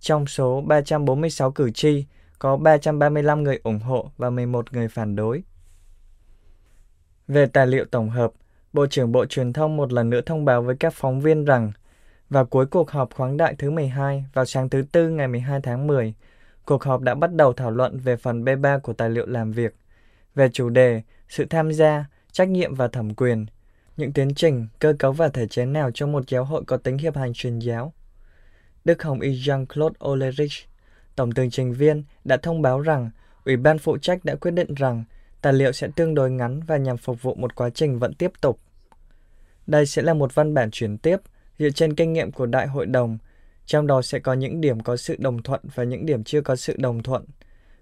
Trong 0.00 0.26
số 0.26 0.60
346 0.60 1.50
cử 1.50 1.70
tri, 1.70 2.04
có 2.38 2.56
335 2.56 3.42
người 3.42 3.60
ủng 3.62 3.78
hộ 3.78 4.10
và 4.16 4.30
11 4.30 4.72
người 4.72 4.88
phản 4.88 5.16
đối. 5.16 5.42
Về 7.28 7.46
tài 7.46 7.66
liệu 7.66 7.84
tổng 7.84 8.10
hợp, 8.10 8.32
Bộ 8.72 8.86
trưởng 8.86 9.12
Bộ 9.12 9.26
Truyền 9.26 9.52
thông 9.52 9.76
một 9.76 9.92
lần 9.92 10.10
nữa 10.10 10.20
thông 10.26 10.44
báo 10.44 10.62
với 10.62 10.76
các 10.80 10.94
phóng 10.94 11.20
viên 11.20 11.44
rằng 11.44 11.72
vào 12.30 12.46
cuối 12.46 12.66
cuộc 12.66 12.90
họp 12.90 13.14
khoáng 13.14 13.36
đại 13.36 13.54
thứ 13.58 13.70
12 13.70 14.24
vào 14.34 14.44
sáng 14.44 14.68
thứ 14.68 14.84
Tư 14.92 15.08
ngày 15.08 15.28
12 15.28 15.60
tháng 15.62 15.86
10, 15.86 16.14
cuộc 16.64 16.82
họp 16.82 17.00
đã 17.00 17.14
bắt 17.14 17.34
đầu 17.34 17.52
thảo 17.52 17.70
luận 17.70 17.98
về 17.98 18.16
phần 18.16 18.44
B3 18.44 18.80
của 18.80 18.92
tài 18.92 19.10
liệu 19.10 19.26
làm 19.26 19.52
việc, 19.52 19.74
về 20.34 20.48
chủ 20.52 20.68
đề, 20.68 21.02
sự 21.28 21.44
tham 21.50 21.72
gia, 21.72 22.04
trách 22.32 22.48
nhiệm 22.48 22.74
và 22.74 22.88
thẩm 22.88 23.14
quyền, 23.14 23.46
những 23.96 24.12
tiến 24.12 24.34
trình, 24.34 24.68
cơ 24.78 24.94
cấu 24.98 25.12
và 25.12 25.28
thể 25.28 25.46
chế 25.46 25.64
nào 25.64 25.90
cho 25.90 26.06
một 26.06 26.28
giáo 26.28 26.44
hội 26.44 26.64
có 26.66 26.76
tính 26.76 26.98
hiệp 26.98 27.16
hành 27.16 27.32
truyền 27.32 27.58
giáo. 27.58 27.92
Đức 28.84 29.02
Hồng 29.02 29.20
Y 29.20 29.32
Jean-Claude 29.32 30.10
Olerich, 30.10 30.52
Tổng 31.16 31.32
tường 31.32 31.50
trình 31.50 31.72
viên, 31.72 32.04
đã 32.24 32.36
thông 32.36 32.62
báo 32.62 32.80
rằng 32.80 33.10
Ủy 33.44 33.56
ban 33.56 33.78
phụ 33.78 33.98
trách 33.98 34.24
đã 34.24 34.34
quyết 34.34 34.50
định 34.50 34.74
rằng 34.74 35.04
tài 35.42 35.52
liệu 35.52 35.72
sẽ 35.72 35.88
tương 35.96 36.14
đối 36.14 36.30
ngắn 36.30 36.60
và 36.60 36.76
nhằm 36.76 36.96
phục 36.96 37.22
vụ 37.22 37.34
một 37.34 37.54
quá 37.54 37.70
trình 37.70 37.98
vẫn 37.98 38.14
tiếp 38.14 38.32
tục. 38.40 38.60
Đây 39.66 39.86
sẽ 39.86 40.02
là 40.02 40.14
một 40.14 40.34
văn 40.34 40.54
bản 40.54 40.70
chuyển 40.70 40.98
tiếp 40.98 41.16
dựa 41.58 41.70
trên 41.70 41.94
kinh 41.94 42.12
nghiệm 42.12 42.32
của 42.32 42.46
đại 42.46 42.66
hội 42.66 42.86
đồng, 42.86 43.18
trong 43.66 43.86
đó 43.86 44.02
sẽ 44.02 44.18
có 44.18 44.32
những 44.32 44.60
điểm 44.60 44.80
có 44.80 44.96
sự 44.96 45.16
đồng 45.18 45.42
thuận 45.42 45.60
và 45.74 45.84
những 45.84 46.06
điểm 46.06 46.24
chưa 46.24 46.40
có 46.40 46.56
sự 46.56 46.76
đồng 46.78 47.02
thuận, 47.02 47.24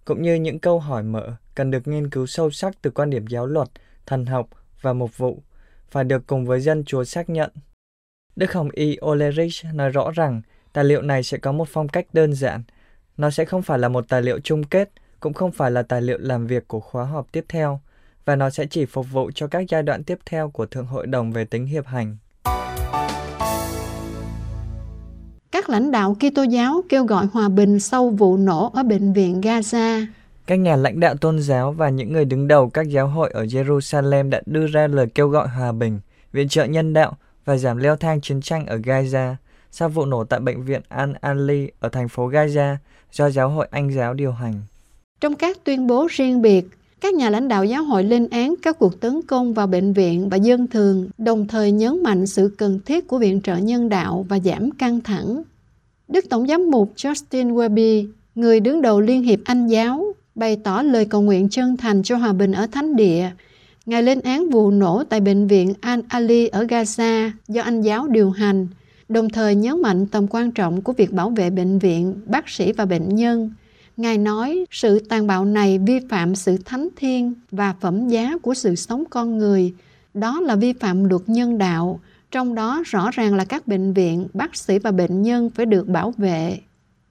cũng 0.05 0.23
như 0.23 0.35
những 0.35 0.59
câu 0.59 0.81
hỏi 0.81 1.03
mở 1.03 1.37
cần 1.55 1.71
được 1.71 1.89
nghiên 1.89 2.11
cứu 2.11 2.27
sâu 2.27 2.51
sắc 2.51 2.83
từ 2.83 2.91
quan 2.91 3.11
điểm 3.11 3.27
giáo 3.27 3.47
luật, 3.47 3.69
thần 4.07 4.27
học 4.27 4.49
và 4.81 4.93
mục 4.93 5.19
vụ, 5.19 5.43
và 5.95 6.03
được 6.03 6.27
cùng 6.27 6.47
với 6.47 6.61
dân 6.61 6.85
chúa 6.85 7.05
xác 7.05 7.31
nhận. 7.31 7.51
Đức 8.37 8.53
Hồng 8.53 8.69
Y 8.73 8.99
Olerich 9.05 9.65
nói 9.75 9.91
rõ 9.91 10.11
rằng 10.11 10.43
tài 10.73 10.85
liệu 10.85 11.03
này 11.03 11.23
sẽ 11.23 11.39
có 11.39 11.53
một 11.53 11.69
phong 11.69 11.89
cách 11.89 12.07
đơn 12.13 12.33
giản. 12.33 12.63
Nó 13.17 13.31
sẽ 13.31 13.45
không 13.45 13.63
phải 13.63 13.79
là 13.79 13.89
một 13.89 14.09
tài 14.09 14.23
liệu 14.23 14.39
chung 14.45 14.65
kết, 14.65 14.91
cũng 15.21 15.33
không 15.33 15.53
phải 15.53 15.71
là 15.71 15.83
tài 15.83 16.03
liệu 16.03 16.19
làm 16.21 16.47
việc 16.47 16.69
của 16.69 16.81
khóa 16.81 17.05
họp 17.05 17.33
tiếp 17.33 17.45
theo, 17.49 17.81
và 18.25 18.37
nó 18.37 18.51
sẽ 18.51 18.67
chỉ 18.67 18.87
phục 18.87 19.07
vụ 19.13 19.31
cho 19.35 19.47
các 19.47 19.65
giai 19.69 19.83
đoạn 19.83 20.05
tiếp 20.05 20.19
theo 20.27 20.51
của 20.51 20.67
Thượng 20.67 20.87
Hội 20.87 21.07
đồng 21.07 21.33
về 21.33 21.45
tính 21.45 21.67
hiệp 21.67 21.87
hành. 21.87 22.17
các 25.65 25.71
lãnh 25.71 25.91
đạo 25.91 26.15
Kitô 26.15 26.43
giáo 26.43 26.83
kêu 26.89 27.05
gọi 27.05 27.27
hòa 27.33 27.49
bình 27.49 27.81
sau 27.81 28.11
vụ 28.11 28.37
nổ 28.37 28.71
ở 28.75 28.83
bệnh 28.83 29.13
viện 29.13 29.41
Gaza. 29.41 30.07
Các 30.47 30.57
nhà 30.57 30.77
lãnh 30.77 31.01
đạo 31.01 31.17
tôn 31.17 31.39
giáo 31.39 31.73
và 31.73 31.89
những 31.89 32.13
người 32.13 32.25
đứng 32.25 32.49
đầu 32.49 32.69
các 32.69 32.89
giáo 32.89 33.09
hội 33.09 33.31
ở 33.35 33.45
Jerusalem 33.45 34.31
đã 34.31 34.43
đưa 34.47 34.67
ra 34.67 34.87
lời 34.87 35.07
kêu 35.15 35.29
gọi 35.29 35.49
hòa 35.49 35.73
bình, 35.73 36.01
viện 36.33 36.49
trợ 36.49 36.65
nhân 36.65 36.93
đạo 36.93 37.17
và 37.45 37.57
giảm 37.57 37.77
leo 37.77 37.97
thang 37.97 38.21
chiến 38.21 38.41
tranh 38.41 38.67
ở 38.67 38.77
Gaza 38.77 39.35
sau 39.71 39.89
vụ 39.89 40.05
nổ 40.05 40.25
tại 40.25 40.41
bệnh 40.41 40.63
viện 40.63 40.81
Al-Ali 40.91 41.69
ở 41.81 41.89
thành 41.89 42.09
phố 42.09 42.29
Gaza 42.29 42.77
do 43.13 43.31
giáo 43.31 43.49
hội 43.49 43.69
Anh 43.71 43.91
giáo 43.91 44.15
điều 44.15 44.33
hành. 44.33 44.55
Trong 45.21 45.35
các 45.35 45.65
tuyên 45.65 45.87
bố 45.87 46.07
riêng 46.11 46.43
biệt, 46.43 46.67
các 47.01 47.15
nhà 47.15 47.31
lãnh 47.31 47.49
đạo 47.49 47.65
giáo 47.65 47.85
hội 47.85 48.05
lên 48.05 48.29
án 48.29 48.55
các 48.63 48.79
cuộc 48.79 49.01
tấn 49.01 49.23
công 49.23 49.55
vào 49.55 49.67
bệnh 49.67 49.93
viện 49.93 50.29
và 50.29 50.37
dân 50.37 50.67
thường, 50.67 51.09
đồng 51.19 51.47
thời 51.49 51.73
nhấn 51.73 52.03
mạnh 52.03 52.27
sự 52.27 52.55
cần 52.59 52.81
thiết 52.87 53.09
của 53.09 53.19
viện 53.19 53.41
trợ 53.41 53.57
nhân 53.57 53.89
đạo 53.89 54.27
và 54.29 54.39
giảm 54.39 54.71
căng 54.71 55.01
thẳng. 55.01 55.43
Đức 56.09 56.25
Tổng 56.31 56.47
giám 56.47 56.71
mục 56.71 56.93
Justin 56.97 57.55
Welby, 57.55 58.09
người 58.35 58.61
đứng 58.61 58.83
đầu 58.83 59.01
Liên 59.01 59.23
hiệp 59.23 59.39
Anh 59.45 59.67
giáo, 59.67 60.15
bày 60.35 60.57
tỏ 60.65 60.83
lời 60.83 61.05
cầu 61.05 61.23
nguyện 61.23 61.49
chân 61.49 61.77
thành 61.77 62.03
cho 62.03 62.17
hòa 62.17 62.33
bình 62.33 62.53
ở 62.53 62.67
Thánh 62.67 62.97
Địa. 62.97 63.31
Ngài 63.87 64.03
lên 64.03 64.21
án 64.21 64.51
vụ 64.51 64.71
nổ 64.71 65.05
tại 65.05 65.21
bệnh 65.21 65.47
viện 65.47 65.75
Al-Ali 65.81 66.49
ở 66.53 66.65
Gaza 66.65 67.31
do 67.49 67.63
Anh 67.63 67.83
giáo 67.83 68.07
điều 68.09 68.31
hành, 68.31 68.69
đồng 69.09 69.31
thời 69.31 69.55
nhấn 69.55 69.83
mạnh 69.83 70.07
tầm 70.07 70.27
quan 70.27 70.51
trọng 70.51 70.83
của 70.83 70.93
việc 70.93 71.13
bảo 71.13 71.31
vệ 71.31 71.51
bệnh 71.51 71.79
viện, 71.79 72.15
bác 72.27 72.49
sĩ 72.49 72.73
và 72.73 72.85
bệnh 72.85 73.09
nhân– 73.09 73.51
Ngài 73.97 74.19
nói 74.19 74.67
sự 74.71 74.99
tàn 74.99 75.27
bạo 75.27 75.45
này 75.45 75.79
vi 75.79 76.01
phạm 76.11 76.35
sự 76.35 76.57
thánh 76.65 76.89
thiên 76.97 77.35
và 77.51 77.75
phẩm 77.81 78.09
giá 78.09 78.39
của 78.43 78.55
sự 78.55 78.75
sống 78.75 79.05
con 79.11 79.39
người. 79.39 79.75
Đó 80.15 80.41
là 80.41 80.57
vi 80.57 80.73
phạm 80.73 81.05
luật 81.05 81.23
nhân 81.27 81.59
đạo, 81.59 82.01
trong 82.31 82.55
đó 82.55 82.83
rõ 82.87 83.11
ràng 83.13 83.35
là 83.35 83.45
các 83.45 83.67
bệnh 83.67 83.93
viện, 83.93 84.27
bác 84.35 84.57
sĩ 84.57 84.79
và 84.79 84.91
bệnh 84.91 85.23
nhân 85.23 85.51
phải 85.51 85.67
được 85.67 85.89
bảo 85.89 86.15
vệ. 86.17 86.59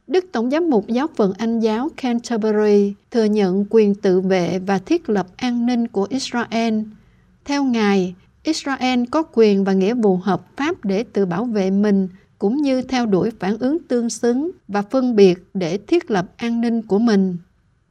Đức 0.07 0.25
Tổng 0.31 0.49
giám 0.49 0.69
mục 0.69 0.87
giáo 0.87 1.07
phận 1.15 1.33
Anh 1.37 1.59
giáo 1.59 1.89
Canterbury 1.97 2.93
thừa 3.11 3.23
nhận 3.23 3.65
quyền 3.69 3.95
tự 3.95 4.21
vệ 4.21 4.59
và 4.59 4.79
thiết 4.79 5.09
lập 5.09 5.27
an 5.35 5.65
ninh 5.65 5.87
của 5.87 6.07
Israel. 6.09 6.79
Theo 7.45 7.63
Ngài, 7.63 8.15
Israel 8.43 9.03
có 9.11 9.23
quyền 9.33 9.63
và 9.63 9.73
nghĩa 9.73 9.93
vụ 9.93 10.17
hợp 10.17 10.57
pháp 10.57 10.85
để 10.85 11.03
tự 11.03 11.25
bảo 11.25 11.45
vệ 11.45 11.71
mình 11.71 12.07
cũng 12.39 12.57
như 12.57 12.81
theo 12.81 13.05
đuổi 13.05 13.31
phản 13.39 13.57
ứng 13.57 13.77
tương 13.87 14.09
xứng 14.09 14.51
và 14.67 14.81
phân 14.81 15.15
biệt 15.15 15.43
để 15.53 15.77
thiết 15.77 16.11
lập 16.11 16.25
an 16.37 16.61
ninh 16.61 16.81
của 16.81 16.99
mình. 16.99 17.37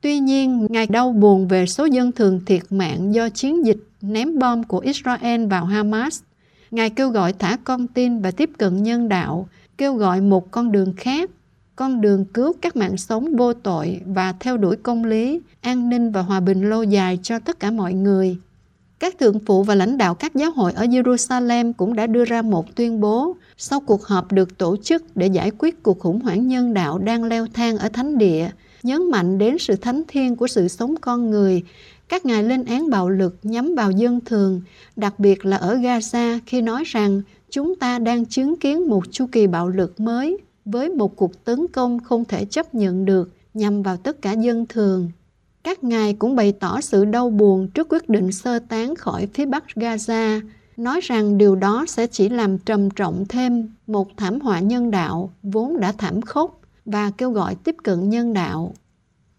Tuy 0.01 0.19
nhiên, 0.19 0.67
Ngài 0.71 0.87
đau 0.87 1.13
buồn 1.13 1.49
về 1.49 1.67
số 1.67 1.85
dân 1.85 2.13
thường 2.13 2.41
thiệt 2.47 2.63
mạng 2.71 3.15
do 3.15 3.29
chiến 3.29 3.67
dịch 3.67 3.79
ném 4.01 4.39
bom 4.39 4.65
của 4.65 4.79
Israel 4.79 5.47
vào 5.47 5.65
Hamas. 5.65 6.23
Ngài 6.71 6.91
kêu 6.91 7.09
gọi 7.09 7.33
thả 7.33 7.57
con 7.65 7.87
tin 7.87 8.21
và 8.21 8.31
tiếp 8.31 8.51
cận 8.59 8.83
nhân 8.83 9.09
đạo, 9.09 9.49
kêu 9.79 9.95
gọi 9.95 10.21
một 10.21 10.51
con 10.51 10.73
đường 10.73 10.93
khác, 10.97 11.31
con 11.77 12.01
đường 12.01 12.25
cứu 12.25 12.53
các 12.61 12.77
mạng 12.77 12.97
sống 12.97 13.37
vô 13.37 13.53
tội 13.53 14.01
và 14.07 14.35
theo 14.41 14.57
đuổi 14.57 14.77
công 14.77 15.05
lý, 15.05 15.41
an 15.61 15.89
ninh 15.89 16.13
và 16.13 16.23
hòa 16.23 16.41
bình 16.41 16.71
lâu 16.71 16.83
dài 16.83 17.19
cho 17.23 17.39
tất 17.39 17.61
cả 17.61 17.71
mọi 17.71 17.93
người. 17.93 18.37
Các 18.99 19.19
thượng 19.19 19.39
phụ 19.47 19.63
và 19.63 19.75
lãnh 19.75 19.99
đạo 19.99 20.15
các 20.15 20.35
giáo 20.35 20.51
hội 20.51 20.73
ở 20.73 20.85
Jerusalem 20.85 21.73
cũng 21.73 21.95
đã 21.95 22.07
đưa 22.07 22.25
ra 22.25 22.43
một 22.43 22.75
tuyên 22.75 23.01
bố 23.01 23.37
sau 23.57 23.81
cuộc 23.81 24.05
họp 24.05 24.33
được 24.33 24.59
tổ 24.59 24.77
chức 24.77 25.17
để 25.17 25.27
giải 25.27 25.51
quyết 25.59 25.83
cuộc 25.83 25.99
khủng 25.99 26.21
hoảng 26.21 26.49
nhân 26.49 26.75
đạo 26.75 26.99
đang 26.99 27.25
leo 27.25 27.47
thang 27.55 27.79
ở 27.79 27.89
thánh 27.89 28.19
địa, 28.19 28.51
nhấn 28.83 29.11
mạnh 29.11 29.39
đến 29.39 29.59
sự 29.59 29.77
thánh 29.77 30.03
thiêng 30.09 30.37
của 30.37 30.47
sự 30.47 30.69
sống 30.69 30.95
con 31.01 31.31
người. 31.31 31.63
Các 32.09 32.27
ngài 32.27 32.43
lên 32.43 32.65
án 32.65 32.91
bạo 32.91 33.11
lực 33.11 33.37
nhắm 33.43 33.75
vào 33.75 33.91
dân 33.91 34.21
thường, 34.25 34.61
đặc 34.97 35.19
biệt 35.19 35.47
là 35.47 35.57
ở 35.57 35.75
Gaza 35.75 36.39
khi 36.47 36.61
nói 36.61 36.85
rằng 36.87 37.23
chúng 37.51 37.77
ta 37.77 37.99
đang 37.99 38.27
chứng 38.27 38.57
kiến 38.57 38.89
một 38.89 39.05
chu 39.11 39.27
kỳ 39.33 39.47
bạo 39.47 39.69
lực 39.69 40.01
mới 40.01 40.39
với 40.65 40.89
một 40.89 41.17
cuộc 41.17 41.45
tấn 41.45 41.67
công 41.73 42.01
không 42.01 42.25
thể 42.25 42.45
chấp 42.45 42.75
nhận 42.75 43.05
được 43.05 43.31
nhằm 43.55 43.83
vào 43.83 43.97
tất 43.97 44.23
cả 44.23 44.33
dân 44.33 44.67
thường. 44.67 45.11
Các 45.65 45.85
ngài 45.85 46.15
cũng 46.15 46.37
bày 46.37 46.53
tỏ 46.53 46.81
sự 46.81 47.05
đau 47.05 47.31
buồn 47.31 47.69
trước 47.69 47.89
quyết 47.91 48.09
định 48.09 48.33
sơ 48.33 48.59
tán 48.59 48.95
khỏi 48.95 49.29
phía 49.35 49.47
bắc 49.47 49.65
Gaza, 49.75 50.41
nói 50.77 51.01
rằng 51.03 51.39
điều 51.39 51.57
đó 51.57 51.85
sẽ 51.89 52.07
chỉ 52.07 52.29
làm 52.29 52.59
trầm 52.59 52.91
trọng 52.91 53.25
thêm 53.29 53.71
một 53.87 54.09
thảm 54.17 54.41
họa 54.41 54.61
nhân 54.61 54.91
đạo 54.91 55.31
vốn 55.43 55.81
đã 55.81 55.93
thảm 55.93 56.23
khốc 56.23 56.61
và 56.85 57.11
kêu 57.11 57.31
gọi 57.31 57.55
tiếp 57.55 57.77
cận 57.83 58.11
nhân 58.11 58.33
đạo. 58.33 58.75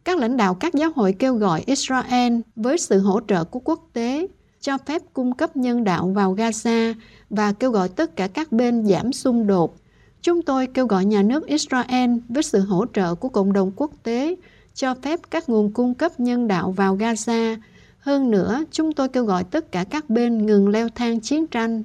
Các 0.03 0.17
lãnh 0.17 0.37
đạo 0.37 0.53
các 0.53 0.73
giáo 0.73 0.91
hội 0.95 1.15
kêu 1.19 1.35
gọi 1.35 1.63
Israel 1.65 2.39
với 2.55 2.77
sự 2.77 2.99
hỗ 2.99 3.19
trợ 3.27 3.43
của 3.43 3.59
quốc 3.59 3.89
tế 3.93 4.27
cho 4.61 4.77
phép 4.77 5.01
cung 5.13 5.33
cấp 5.33 5.57
nhân 5.57 5.83
đạo 5.83 6.07
vào 6.07 6.35
Gaza 6.35 6.93
và 7.29 7.53
kêu 7.53 7.71
gọi 7.71 7.89
tất 7.89 8.15
cả 8.15 8.27
các 8.27 8.51
bên 8.51 8.85
giảm 8.85 9.13
xung 9.13 9.47
đột. 9.47 9.75
Chúng 10.23 10.41
tôi 10.41 10.67
kêu 10.67 10.87
gọi 10.87 11.05
nhà 11.05 11.21
nước 11.21 11.47
Israel 11.47 12.11
với 12.29 12.43
sự 12.43 12.59
hỗ 12.59 12.85
trợ 12.93 13.15
của 13.15 13.29
cộng 13.29 13.53
đồng 13.53 13.71
quốc 13.75 13.91
tế 14.03 14.35
cho 14.73 14.95
phép 14.95 15.19
các 15.31 15.49
nguồn 15.49 15.73
cung 15.73 15.93
cấp 15.93 16.19
nhân 16.19 16.47
đạo 16.47 16.71
vào 16.71 16.97
Gaza. 16.97 17.57
Hơn 17.99 18.31
nữa, 18.31 18.63
chúng 18.71 18.91
tôi 18.91 19.09
kêu 19.09 19.25
gọi 19.25 19.43
tất 19.43 19.71
cả 19.71 19.83
các 19.83 20.09
bên 20.09 20.45
ngừng 20.45 20.69
leo 20.69 20.89
thang 20.89 21.19
chiến 21.19 21.47
tranh. 21.47 21.83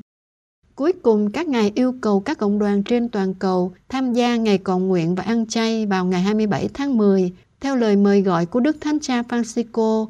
Cuối 0.74 0.92
cùng, 1.02 1.30
các 1.30 1.48
ngài 1.48 1.72
yêu 1.74 1.94
cầu 2.00 2.20
các 2.20 2.38
cộng 2.38 2.58
đoàn 2.58 2.82
trên 2.82 3.08
toàn 3.08 3.34
cầu 3.34 3.72
tham 3.88 4.12
gia 4.12 4.36
ngày 4.36 4.58
cầu 4.58 4.78
nguyện 4.78 5.14
và 5.14 5.22
ăn 5.22 5.46
chay 5.46 5.86
vào 5.86 6.04
ngày 6.04 6.20
27 6.20 6.68
tháng 6.74 6.96
10 6.96 7.32
theo 7.60 7.76
lời 7.76 7.96
mời 7.96 8.22
gọi 8.22 8.46
của 8.46 8.60
Đức 8.60 8.76
Thánh 8.80 8.98
Cha 9.00 9.22
Francisco. 9.22 10.06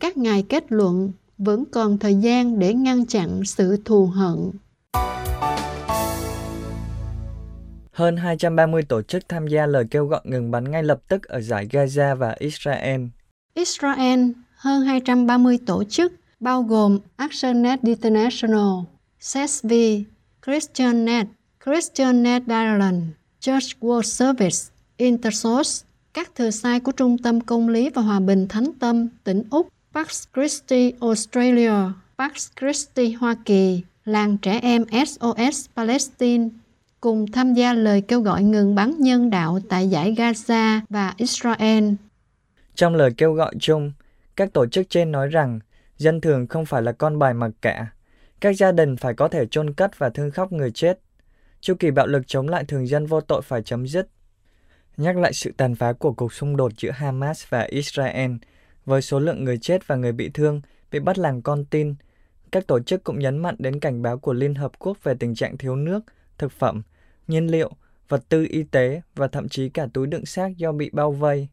Các 0.00 0.16
ngài 0.16 0.42
kết 0.42 0.64
luận 0.68 1.12
vẫn 1.38 1.64
còn 1.64 1.98
thời 1.98 2.14
gian 2.14 2.58
để 2.58 2.74
ngăn 2.74 3.06
chặn 3.06 3.40
sự 3.44 3.76
thù 3.84 4.06
hận. 4.06 4.50
Hơn 7.98 8.16
230 8.16 8.82
tổ 8.82 9.02
chức 9.02 9.28
tham 9.28 9.46
gia 9.46 9.66
lời 9.66 9.84
kêu 9.90 10.06
gọi 10.06 10.20
ngừng 10.24 10.50
bắn 10.50 10.70
ngay 10.70 10.82
lập 10.82 11.00
tức 11.08 11.28
ở 11.28 11.40
giải 11.40 11.66
Gaza 11.70 12.16
và 12.16 12.36
Israel. 12.38 13.00
Israel, 13.54 14.20
hơn 14.56 14.82
230 14.82 15.58
tổ 15.66 15.84
chức, 15.84 16.12
bao 16.40 16.62
gồm 16.62 16.98
ActionNet 17.16 17.82
International, 17.82 18.84
CSV, 19.18 19.72
ChristianNet, 20.46 21.26
ChristianNet 21.64 22.42
Ireland, 22.46 23.02
Church 23.40 23.76
World 23.80 24.02
Service, 24.02 24.58
Intersource, 24.96 25.86
các 26.14 26.34
thừa 26.34 26.50
sai 26.50 26.80
của 26.80 26.92
Trung 26.92 27.18
tâm 27.18 27.40
Công 27.40 27.68
lý 27.68 27.90
và 27.90 28.02
Hòa 28.02 28.20
bình 28.20 28.48
Thánh 28.48 28.72
Tâm, 28.80 29.08
tỉnh 29.24 29.42
Úc, 29.50 29.68
Pax 29.94 30.24
Christi 30.34 30.92
Australia, 31.00 31.74
Pax 32.18 32.48
Christi 32.60 33.12
Hoa 33.12 33.36
Kỳ, 33.44 33.82
Làng 34.04 34.38
Trẻ 34.38 34.58
Em 34.62 34.84
SOS 35.06 35.66
Palestine, 35.76 36.48
cùng 37.00 37.26
tham 37.32 37.54
gia 37.54 37.72
lời 37.72 38.00
kêu 38.00 38.20
gọi 38.20 38.42
ngừng 38.42 38.74
bắn 38.74 38.94
nhân 38.98 39.30
đạo 39.30 39.58
tại 39.68 39.88
giải 39.88 40.14
Gaza 40.18 40.80
và 40.88 41.14
Israel. 41.16 41.84
Trong 42.74 42.94
lời 42.94 43.10
kêu 43.16 43.32
gọi 43.32 43.54
chung, 43.60 43.92
các 44.36 44.52
tổ 44.52 44.66
chức 44.66 44.90
trên 44.90 45.12
nói 45.12 45.28
rằng 45.28 45.60
dân 45.96 46.20
thường 46.20 46.46
không 46.46 46.66
phải 46.66 46.82
là 46.82 46.92
con 46.92 47.18
bài 47.18 47.34
mặc 47.34 47.50
cả. 47.62 47.86
Các 48.40 48.56
gia 48.56 48.72
đình 48.72 48.96
phải 48.96 49.14
có 49.14 49.28
thể 49.28 49.46
chôn 49.46 49.74
cất 49.74 49.98
và 49.98 50.10
thương 50.10 50.30
khóc 50.30 50.52
người 50.52 50.70
chết. 50.70 50.98
Chu 51.60 51.74
kỳ 51.74 51.90
bạo 51.90 52.06
lực 52.06 52.22
chống 52.26 52.48
lại 52.48 52.64
thường 52.64 52.88
dân 52.88 53.06
vô 53.06 53.20
tội 53.20 53.42
phải 53.42 53.62
chấm 53.62 53.86
dứt. 53.86 54.08
Nhắc 54.96 55.16
lại 55.16 55.32
sự 55.32 55.52
tàn 55.56 55.74
phá 55.74 55.92
của 55.92 56.12
cuộc 56.12 56.32
xung 56.32 56.56
đột 56.56 56.72
giữa 56.76 56.90
Hamas 56.90 57.44
và 57.48 57.62
Israel 57.62 58.32
với 58.86 59.02
số 59.02 59.20
lượng 59.20 59.44
người 59.44 59.58
chết 59.58 59.86
và 59.86 59.96
người 59.96 60.12
bị 60.12 60.30
thương 60.34 60.60
bị 60.90 60.98
bắt 60.98 61.18
làm 61.18 61.42
con 61.42 61.64
tin, 61.64 61.94
các 62.52 62.66
tổ 62.66 62.80
chức 62.80 63.04
cũng 63.04 63.18
nhấn 63.18 63.38
mạnh 63.38 63.54
đến 63.58 63.80
cảnh 63.80 64.02
báo 64.02 64.18
của 64.18 64.32
Liên 64.32 64.54
Hợp 64.54 64.72
Quốc 64.78 64.98
về 65.02 65.14
tình 65.14 65.34
trạng 65.34 65.58
thiếu 65.58 65.76
nước, 65.76 66.00
thực 66.38 66.52
phẩm, 66.52 66.82
nhiên 67.28 67.46
liệu, 67.46 67.70
vật 68.08 68.28
tư 68.28 68.46
y 68.50 68.62
tế 68.62 69.00
và 69.14 69.28
thậm 69.28 69.48
chí 69.48 69.68
cả 69.68 69.86
túi 69.92 70.06
đựng 70.06 70.26
xác 70.26 70.56
do 70.56 70.72
bị 70.72 70.90
bao 70.92 71.12
vây. 71.12 71.48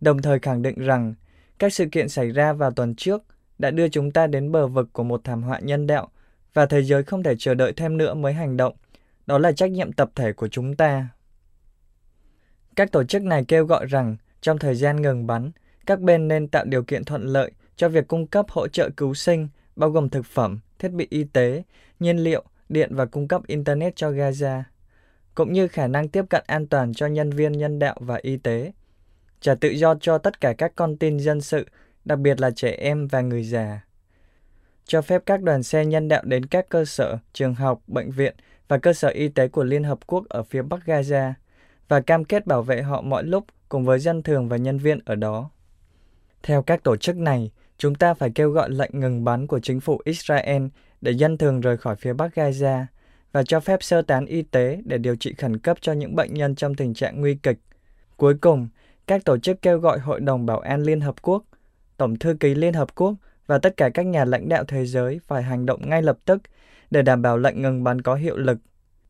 Đồng 0.00 0.22
thời 0.22 0.38
khẳng 0.38 0.62
định 0.62 0.78
rằng 0.78 1.14
các 1.58 1.72
sự 1.72 1.86
kiện 1.92 2.08
xảy 2.08 2.30
ra 2.30 2.52
vào 2.52 2.70
tuần 2.70 2.94
trước 2.94 3.22
đã 3.58 3.70
đưa 3.70 3.88
chúng 3.88 4.10
ta 4.10 4.26
đến 4.26 4.52
bờ 4.52 4.66
vực 4.66 4.88
của 4.92 5.04
một 5.04 5.20
thảm 5.24 5.42
họa 5.42 5.60
nhân 5.60 5.86
đạo 5.86 6.08
và 6.54 6.66
thế 6.66 6.82
giới 6.82 7.02
không 7.02 7.22
thể 7.22 7.34
chờ 7.38 7.54
đợi 7.54 7.72
thêm 7.72 7.96
nữa 7.96 8.14
mới 8.14 8.32
hành 8.32 8.56
động. 8.56 8.74
Đó 9.26 9.38
là 9.38 9.52
trách 9.52 9.70
nhiệm 9.70 9.92
tập 9.92 10.10
thể 10.14 10.32
của 10.32 10.48
chúng 10.48 10.76
ta. 10.76 11.08
Các 12.76 12.92
tổ 12.92 13.04
chức 13.04 13.22
này 13.22 13.44
kêu 13.48 13.64
gọi 13.64 13.86
rằng 13.86 14.16
trong 14.40 14.58
thời 14.58 14.74
gian 14.74 15.02
ngừng 15.02 15.26
bắn, 15.26 15.50
các 15.86 16.00
bên 16.00 16.28
nên 16.28 16.48
tạo 16.48 16.64
điều 16.64 16.82
kiện 16.82 17.04
thuận 17.04 17.26
lợi 17.26 17.52
cho 17.76 17.88
việc 17.88 18.08
cung 18.08 18.26
cấp 18.26 18.46
hỗ 18.48 18.68
trợ 18.68 18.90
cứu 18.96 19.14
sinh, 19.14 19.48
bao 19.76 19.90
gồm 19.90 20.08
thực 20.08 20.26
phẩm, 20.26 20.60
thiết 20.78 20.88
bị 20.88 21.06
y 21.10 21.24
tế, 21.24 21.62
nhiên 22.00 22.18
liệu, 22.18 22.44
điện 22.68 22.94
và 22.94 23.06
cung 23.06 23.28
cấp 23.28 23.46
Internet 23.46 23.96
cho 23.96 24.10
Gaza, 24.10 24.62
cũng 25.40 25.52
như 25.52 25.68
khả 25.68 25.86
năng 25.86 26.08
tiếp 26.08 26.24
cận 26.30 26.44
an 26.46 26.66
toàn 26.66 26.94
cho 26.94 27.06
nhân 27.06 27.30
viên 27.30 27.52
nhân 27.52 27.78
đạo 27.78 27.96
và 28.00 28.18
y 28.22 28.36
tế. 28.36 28.72
Trả 29.40 29.54
tự 29.54 29.68
do 29.68 29.94
cho 30.00 30.18
tất 30.18 30.40
cả 30.40 30.52
các 30.52 30.72
con 30.76 30.96
tin 30.96 31.18
dân 31.18 31.40
sự, 31.40 31.66
đặc 32.04 32.18
biệt 32.18 32.40
là 32.40 32.50
trẻ 32.50 32.70
em 32.70 33.08
và 33.08 33.20
người 33.20 33.44
già. 33.44 33.80
Cho 34.84 35.02
phép 35.02 35.22
các 35.26 35.42
đoàn 35.42 35.62
xe 35.62 35.84
nhân 35.84 36.08
đạo 36.08 36.22
đến 36.24 36.46
các 36.46 36.68
cơ 36.68 36.84
sở, 36.84 37.18
trường 37.32 37.54
học, 37.54 37.80
bệnh 37.86 38.10
viện 38.10 38.34
và 38.68 38.78
cơ 38.78 38.92
sở 38.92 39.08
y 39.08 39.28
tế 39.28 39.48
của 39.48 39.64
Liên 39.64 39.84
Hợp 39.84 39.98
Quốc 40.06 40.24
ở 40.28 40.42
phía 40.42 40.62
Bắc 40.62 40.80
Gaza 40.86 41.32
và 41.88 42.00
cam 42.00 42.24
kết 42.24 42.46
bảo 42.46 42.62
vệ 42.62 42.82
họ 42.82 43.00
mọi 43.00 43.24
lúc 43.24 43.44
cùng 43.68 43.84
với 43.84 43.98
dân 43.98 44.22
thường 44.22 44.48
và 44.48 44.56
nhân 44.56 44.78
viên 44.78 44.98
ở 45.04 45.14
đó. 45.14 45.50
Theo 46.42 46.62
các 46.62 46.82
tổ 46.82 46.96
chức 46.96 47.16
này, 47.16 47.50
chúng 47.78 47.94
ta 47.94 48.14
phải 48.14 48.30
kêu 48.34 48.50
gọi 48.50 48.70
lệnh 48.70 49.00
ngừng 49.00 49.24
bắn 49.24 49.46
của 49.46 49.60
chính 49.60 49.80
phủ 49.80 50.00
Israel 50.04 50.66
để 51.00 51.12
dân 51.12 51.38
thường 51.38 51.60
rời 51.60 51.76
khỏi 51.76 51.96
phía 51.96 52.12
Bắc 52.12 52.34
Gaza 52.34 52.84
và 53.32 53.42
cho 53.42 53.60
phép 53.60 53.82
sơ 53.82 54.02
tán 54.02 54.26
y 54.26 54.42
tế 54.42 54.80
để 54.84 54.98
điều 54.98 55.16
trị 55.16 55.34
khẩn 55.34 55.58
cấp 55.58 55.78
cho 55.80 55.92
những 55.92 56.16
bệnh 56.16 56.34
nhân 56.34 56.54
trong 56.54 56.74
tình 56.74 56.94
trạng 56.94 57.20
nguy 57.20 57.34
kịch. 57.34 57.58
Cuối 58.16 58.34
cùng, 58.40 58.68
các 59.06 59.24
tổ 59.24 59.38
chức 59.38 59.62
kêu 59.62 59.78
gọi 59.78 59.98
Hội 59.98 60.20
đồng 60.20 60.46
Bảo 60.46 60.58
an 60.58 60.82
Liên 60.82 61.00
Hợp 61.00 61.14
Quốc, 61.22 61.44
Tổng 61.96 62.18
thư 62.18 62.36
ký 62.40 62.54
Liên 62.54 62.74
Hợp 62.74 62.94
Quốc 62.94 63.14
và 63.46 63.58
tất 63.58 63.76
cả 63.76 63.90
các 63.94 64.06
nhà 64.06 64.24
lãnh 64.24 64.48
đạo 64.48 64.64
thế 64.68 64.86
giới 64.86 65.20
phải 65.26 65.42
hành 65.42 65.66
động 65.66 65.88
ngay 65.88 66.02
lập 66.02 66.18
tức 66.24 66.42
để 66.90 67.02
đảm 67.02 67.22
bảo 67.22 67.38
lệnh 67.38 67.62
ngừng 67.62 67.84
bắn 67.84 68.02
có 68.02 68.14
hiệu 68.14 68.36
lực. 68.36 68.58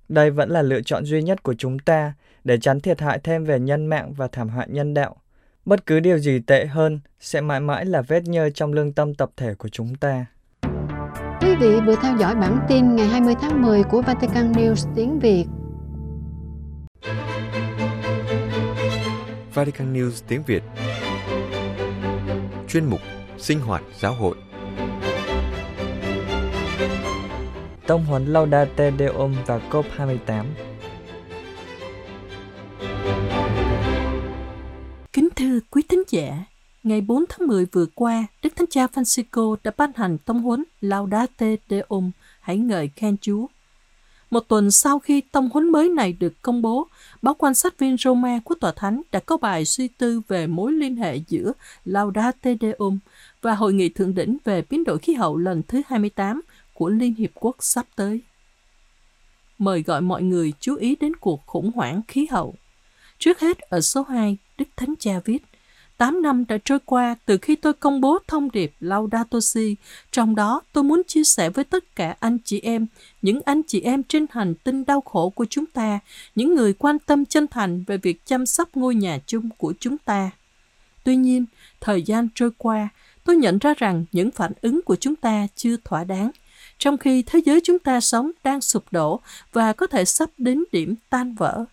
Đây 0.09 0.31
vẫn 0.31 0.51
là 0.51 0.63
lựa 0.63 0.81
chọn 0.81 1.05
duy 1.05 1.23
nhất 1.23 1.43
của 1.43 1.55
chúng 1.55 1.79
ta 1.79 2.15
để 2.45 2.59
tránh 2.59 2.81
thiệt 2.81 3.01
hại 3.01 3.19
thêm 3.19 3.45
về 3.45 3.61
nhân 3.61 3.87
mạng 3.87 4.13
và 4.13 4.29
thảm 4.29 4.49
họa 4.49 4.67
nhân 4.69 4.95
đạo. 4.95 5.17
Bất 5.65 5.87
cứ 5.87 6.01
điều 6.01 6.19
gì 6.19 6.41
tệ 6.41 6.67
hơn 6.67 7.01
sẽ 7.21 7.41
mãi 7.41 7.61
mãi 7.61 7.85
là 7.85 8.03
vết 8.03 8.23
nhơ 8.25 8.51
trong 8.51 8.73
lương 8.73 8.93
tâm 8.93 9.15
tập 9.15 9.31
thể 9.37 9.55
của 9.55 9.69
chúng 9.69 9.95
ta. 9.95 10.27
Quý 11.41 11.55
vị 11.61 11.81
vừa 11.87 11.97
theo 12.03 12.17
dõi 12.19 12.35
bản 12.35 12.59
tin 12.69 12.97
ngày 12.97 13.07
20 13.07 13.35
tháng 13.41 13.63
10 13.63 13.83
của 13.83 14.03
Vatican 14.03 14.53
News 14.53 14.93
tiếng 14.97 15.19
Việt. 15.19 15.45
Vatican 19.55 19.95
News 19.95 20.11
tiếng 20.29 20.43
Việt. 20.47 20.63
Chuyên 22.69 22.85
mục 22.85 23.01
Sinh 23.39 23.61
hoạt 23.61 23.83
giáo 23.99 24.15
hội. 24.15 24.37
Tông 27.87 28.05
huấn 28.05 28.27
Laudate 28.27 28.93
Deum 28.99 29.35
và 29.47 29.61
COP28 29.71 30.45
Kính 35.13 35.29
thưa 35.37 35.61
quý 35.71 35.83
thính 35.89 36.03
giả, 36.09 36.45
Ngày 36.83 37.01
4 37.01 37.25
tháng 37.29 37.49
10 37.49 37.67
vừa 37.73 37.87
qua, 37.95 38.27
Đức 38.43 38.57
Thánh 38.57 38.67
Cha 38.71 38.87
Francisco 38.87 39.57
đã 39.65 39.71
ban 39.77 39.91
hành 39.97 40.19
tông 40.19 40.43
huấn 40.43 40.65
Laudate 40.81 41.57
Deum, 41.71 42.11
hãy 42.41 42.59
ngợi 42.59 42.91
khen 42.97 43.17
Chúa. 43.21 43.47
Một 44.31 44.41
tuần 44.49 44.71
sau 44.71 44.99
khi 44.99 45.21
tông 45.21 45.49
huấn 45.51 45.73
mới 45.73 45.89
này 45.89 46.13
được 46.13 46.43
công 46.43 46.63
bố, 46.63 46.87
báo 47.23 47.35
quan 47.35 47.55
sát 47.55 47.79
viên 47.79 47.97
Roma 47.97 48.39
của 48.45 48.55
Tòa 48.55 48.73
Thánh 48.77 49.03
đã 49.13 49.21
có 49.21 49.37
bài 49.37 49.65
suy 49.65 49.89
tư 49.89 50.21
về 50.29 50.47
mối 50.47 50.73
liên 50.73 50.97
hệ 50.97 51.17
giữa 51.17 51.53
Laudate 51.85 52.57
Deum 52.61 52.99
và 53.43 53.55
Hội 53.55 53.73
nghị 53.73 53.89
Thượng 53.89 54.15
đỉnh 54.15 54.37
về 54.45 54.63
biến 54.71 54.85
đổi 54.85 54.99
khí 54.99 55.15
hậu 55.15 55.37
lần 55.37 55.63
thứ 55.69 55.83
28 55.87 56.41
của 56.75 56.89
Liên 56.89 57.15
Hiệp 57.15 57.31
Quốc 57.35 57.57
sắp 57.61 57.87
tới. 57.97 58.21
Mời 59.59 59.83
gọi 59.83 60.01
mọi 60.01 60.23
người 60.23 60.53
chú 60.61 60.75
ý 60.75 60.97
đến 61.01 61.17
cuộc 61.17 61.47
khủng 61.47 61.71
hoảng 61.75 62.01
khí 62.09 62.27
hậu. 62.31 62.55
Trước 63.19 63.41
hết 63.41 63.59
ở 63.59 63.81
số 63.81 64.03
2, 64.03 64.37
Đức 64.59 64.69
Thánh 64.77 64.95
Cha 64.99 65.21
viết, 65.25 65.43
8 66.01 66.23
năm 66.23 66.45
đã 66.49 66.59
trôi 66.65 66.79
qua 66.85 67.17
từ 67.27 67.39
khi 67.39 67.57
tôi 67.57 67.73
công 67.73 68.01
bố 68.01 68.19
thông 68.29 68.51
điệp 68.51 68.73
Laudato 68.81 69.41
Si, 69.41 69.77
trong 70.13 70.35
đó 70.35 70.61
tôi 70.73 70.85
muốn 70.85 71.03
chia 71.07 71.25
sẻ 71.25 71.51
với 71.51 71.65
tất 71.65 71.97
cả 71.97 72.17
anh 72.21 72.39
chị 72.45 72.61
em, 72.61 72.87
những 73.23 73.41
anh 73.45 73.63
chị 73.63 73.81
em 73.81 74.03
trên 74.03 74.27
hành 74.31 74.55
tinh 74.55 74.85
đau 74.85 75.01
khổ 75.01 75.31
của 75.31 75.47
chúng 75.51 75.67
ta, 75.67 75.99
những 76.35 76.55
người 76.55 76.73
quan 76.73 76.99
tâm 76.99 77.25
chân 77.25 77.47
thành 77.47 77.85
về 77.87 77.97
việc 77.97 78.27
chăm 78.27 78.47
sóc 78.47 78.69
ngôi 78.75 78.95
nhà 78.95 79.19
chung 79.27 79.49
của 79.59 79.75
chúng 79.81 79.99
ta. 79.99 80.31
Tuy 81.05 81.17
nhiên, 81.17 81.45
thời 81.81 82.03
gian 82.03 82.29
trôi 82.35 82.51
qua, 82.59 82.89
tôi 83.25 83.37
nhận 83.37 83.59
ra 83.59 83.75
rằng 83.79 84.05
những 84.13 84.31
phản 84.31 84.53
ứng 84.61 84.83
của 84.83 84.97
chúng 84.97 85.17
ta 85.17 85.47
chưa 85.57 85.77
thỏa 85.85 86.05
đáng, 86.05 86.31
trong 86.79 86.99
khi 86.99 87.23
thế 87.23 87.41
giới 87.45 87.61
chúng 87.65 87.79
ta 87.79 88.01
sống 88.01 88.31
đang 88.45 88.61
sụp 88.61 88.85
đổ 88.91 89.21
và 89.53 89.73
có 89.73 89.87
thể 89.87 90.05
sắp 90.05 90.31
đến 90.39 90.65
điểm 90.73 90.95
tan 91.11 91.35
vỡ. 91.35 91.65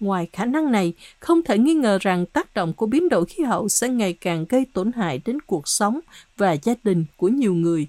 Ngoài 0.00 0.28
khả 0.32 0.44
năng 0.44 0.72
này, 0.72 0.92
không 1.20 1.42
thể 1.42 1.58
nghi 1.58 1.74
ngờ 1.74 1.98
rằng 2.00 2.26
tác 2.26 2.54
động 2.54 2.72
của 2.72 2.86
biến 2.86 3.08
đổi 3.08 3.26
khí 3.26 3.42
hậu 3.42 3.68
sẽ 3.68 3.88
ngày 3.88 4.12
càng 4.12 4.44
gây 4.48 4.66
tổn 4.72 4.92
hại 4.92 5.20
đến 5.24 5.40
cuộc 5.40 5.68
sống 5.68 6.00
và 6.36 6.52
gia 6.52 6.74
đình 6.84 7.04
của 7.16 7.28
nhiều 7.28 7.54
người. 7.54 7.86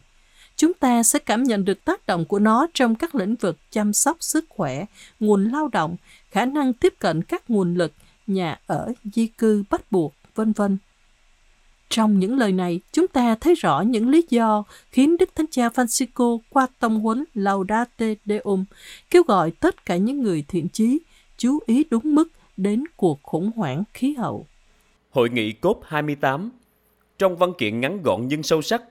Chúng 0.56 0.74
ta 0.74 1.04
sẽ 1.04 1.20
cảm 1.20 1.44
nhận 1.44 1.66
được 1.66 1.86
tác 1.86 2.08
động 2.08 2.26
của 2.26 2.40
nó 2.40 2.68
trong 2.74 2.96
các 2.96 3.16
lĩnh 3.16 3.36
vực 3.36 3.58
chăm 3.72 3.94
sóc 3.94 4.18
sức 4.20 4.46
khỏe, 4.50 4.86
nguồn 5.20 5.52
lao 5.52 5.68
động, 5.68 5.96
khả 6.32 6.46
năng 6.46 6.74
tiếp 6.74 6.94
cận 7.00 7.22
các 7.22 7.50
nguồn 7.50 7.76
lực, 7.76 7.92
nhà 8.28 8.60
ở, 8.68 8.94
di 9.04 9.28
cư 9.28 9.64
bắt 9.70 9.92
buộc, 9.92 10.14
vân 10.36 10.52
vân. 10.52 10.78
Trong 11.90 12.20
những 12.20 12.38
lời 12.38 12.52
này, 12.52 12.80
chúng 12.92 13.08
ta 13.08 13.36
thấy 13.36 13.56
rõ 13.56 13.82
những 13.82 14.10
lý 14.10 14.24
do 14.30 14.64
khiến 14.92 15.18
Đức 15.18 15.30
Thánh 15.36 15.46
Cha 15.52 15.68
Francisco 15.68 16.38
qua 16.50 16.68
tông 16.80 17.00
huấn 17.00 17.24
Laudate 17.34 18.16
Deum 18.26 18.66
kêu 19.10 19.24
gọi 19.24 19.52
tất 19.52 19.86
cả 19.86 19.98
những 19.98 20.24
người 20.24 20.46
thiện 20.48 20.70
chí 20.70 21.00
chú 21.38 21.60
ý 21.66 21.86
đúng 21.92 22.16
mức 22.16 22.28
đến 22.58 22.84
cuộc 22.98 23.24
khủng 23.24 23.52
hoảng 23.56 23.84
khí 23.94 24.14
hậu. 24.14 24.48
Hội 25.10 25.30
nghị 25.30 25.54
COP28 25.62 26.50
Trong 27.18 27.38
văn 27.38 27.54
kiện 27.58 27.80
ngắn 27.80 28.02
gọn 28.02 28.28
nhưng 28.28 28.44
sâu 28.44 28.62
sắc, 28.62 28.84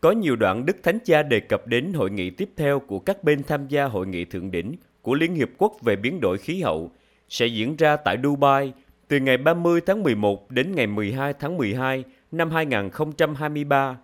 có 0.00 0.10
nhiều 0.10 0.36
đoạn 0.36 0.66
Đức 0.66 0.76
Thánh 0.82 0.98
Cha 1.04 1.22
đề 1.22 1.40
cập 1.40 1.66
đến 1.66 1.92
hội 1.92 2.10
nghị 2.10 2.30
tiếp 2.30 2.50
theo 2.56 2.80
của 2.80 2.98
các 2.98 3.24
bên 3.24 3.42
tham 3.42 3.68
gia 3.68 3.84
hội 3.84 4.06
nghị 4.06 4.24
thượng 4.24 4.50
đỉnh 4.50 4.74
của 5.02 5.14
Liên 5.14 5.34
Hiệp 5.34 5.48
Quốc 5.58 5.72
về 5.82 5.96
biến 5.96 6.20
đổi 6.20 6.38
khí 6.38 6.62
hậu 6.62 6.90
sẽ 7.28 7.46
diễn 7.46 7.76
ra 7.76 7.96
tại 7.96 8.16
Dubai 8.22 8.72
từ 9.08 9.16
ngày 9.20 9.36
30 9.36 9.80
tháng 9.86 10.02
11 10.02 10.50
đến 10.50 10.74
ngày 10.74 10.86
12 10.86 11.32
tháng 11.32 11.56
12 11.56 12.04
năm 12.32 12.50
2023. 12.50 13.98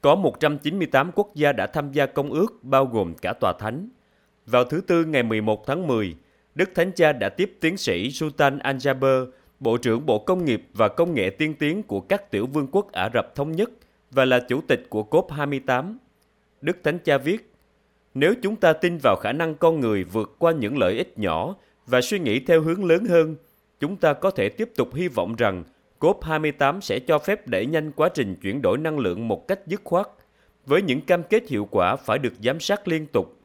Có 0.00 0.14
198 0.14 1.10
quốc 1.14 1.34
gia 1.34 1.52
đã 1.52 1.66
tham 1.66 1.92
gia 1.92 2.06
công 2.06 2.32
ước 2.32 2.58
bao 2.62 2.86
gồm 2.86 3.14
cả 3.14 3.32
tòa 3.32 3.52
thánh. 3.58 3.88
Vào 4.46 4.64
thứ 4.64 4.80
Tư 4.86 5.04
ngày 5.04 5.22
11 5.22 5.66
tháng 5.66 5.86
10, 5.86 6.16
Đức 6.56 6.74
Thánh 6.74 6.92
Cha 6.92 7.12
đã 7.12 7.28
tiếp 7.28 7.56
tiến 7.60 7.76
sĩ 7.76 8.10
Sultan 8.10 8.58
Al-Jaber, 8.58 9.26
Bộ 9.60 9.76
trưởng 9.76 10.06
Bộ 10.06 10.18
Công 10.18 10.44
nghiệp 10.44 10.62
và 10.72 10.88
Công 10.88 11.14
nghệ 11.14 11.30
tiên 11.30 11.54
tiến 11.54 11.82
của 11.82 12.00
các 12.00 12.30
tiểu 12.30 12.46
vương 12.46 12.68
quốc 12.72 12.92
Ả 12.92 13.10
Rập 13.14 13.34
Thống 13.34 13.52
Nhất 13.52 13.70
và 14.10 14.24
là 14.24 14.40
chủ 14.48 14.60
tịch 14.68 14.86
của 14.90 15.04
COP28. 15.10 15.96
Đức 16.60 16.76
Thánh 16.84 16.98
Cha 16.98 17.18
viết, 17.18 17.52
nếu 18.14 18.34
chúng 18.42 18.56
ta 18.56 18.72
tin 18.72 18.98
vào 19.02 19.16
khả 19.16 19.32
năng 19.32 19.54
con 19.54 19.80
người 19.80 20.04
vượt 20.04 20.34
qua 20.38 20.52
những 20.52 20.78
lợi 20.78 20.94
ích 20.94 21.18
nhỏ 21.18 21.56
và 21.86 22.00
suy 22.00 22.18
nghĩ 22.18 22.40
theo 22.40 22.60
hướng 22.60 22.84
lớn 22.84 23.04
hơn, 23.04 23.36
chúng 23.80 23.96
ta 23.96 24.12
có 24.12 24.30
thể 24.30 24.48
tiếp 24.48 24.70
tục 24.76 24.94
hy 24.94 25.08
vọng 25.08 25.34
rằng 25.38 25.64
COP28 26.00 26.80
sẽ 26.80 26.98
cho 26.98 27.18
phép 27.18 27.48
đẩy 27.48 27.66
nhanh 27.66 27.92
quá 27.92 28.08
trình 28.08 28.34
chuyển 28.42 28.62
đổi 28.62 28.78
năng 28.78 28.98
lượng 28.98 29.28
một 29.28 29.48
cách 29.48 29.66
dứt 29.66 29.80
khoát, 29.84 30.06
với 30.66 30.82
những 30.82 31.00
cam 31.00 31.22
kết 31.22 31.48
hiệu 31.48 31.68
quả 31.70 31.96
phải 31.96 32.18
được 32.18 32.32
giám 32.42 32.60
sát 32.60 32.88
liên 32.88 33.06
tục 33.06 33.36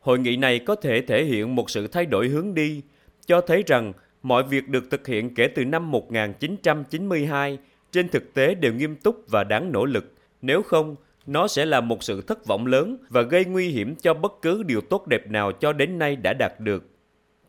Hội 0.00 0.18
nghị 0.18 0.36
này 0.36 0.58
có 0.58 0.74
thể 0.74 1.00
thể 1.00 1.24
hiện 1.24 1.54
một 1.54 1.70
sự 1.70 1.86
thay 1.86 2.06
đổi 2.06 2.28
hướng 2.28 2.54
đi, 2.54 2.82
cho 3.26 3.40
thấy 3.40 3.62
rằng 3.66 3.92
mọi 4.22 4.42
việc 4.42 4.68
được 4.68 4.90
thực 4.90 5.06
hiện 5.06 5.34
kể 5.34 5.48
từ 5.48 5.64
năm 5.64 5.90
1992 5.90 7.58
trên 7.92 8.08
thực 8.08 8.34
tế 8.34 8.54
đều 8.54 8.74
nghiêm 8.74 8.96
túc 8.96 9.24
và 9.28 9.44
đáng 9.44 9.72
nỗ 9.72 9.84
lực. 9.84 10.14
Nếu 10.42 10.62
không, 10.62 10.96
nó 11.26 11.48
sẽ 11.48 11.66
là 11.66 11.80
một 11.80 12.02
sự 12.02 12.20
thất 12.20 12.46
vọng 12.46 12.66
lớn 12.66 12.96
và 13.08 13.22
gây 13.22 13.44
nguy 13.44 13.68
hiểm 13.68 13.94
cho 13.94 14.14
bất 14.14 14.32
cứ 14.42 14.62
điều 14.62 14.80
tốt 14.80 15.06
đẹp 15.06 15.30
nào 15.30 15.52
cho 15.52 15.72
đến 15.72 15.98
nay 15.98 16.16
đã 16.16 16.32
đạt 16.32 16.60
được. 16.60 16.84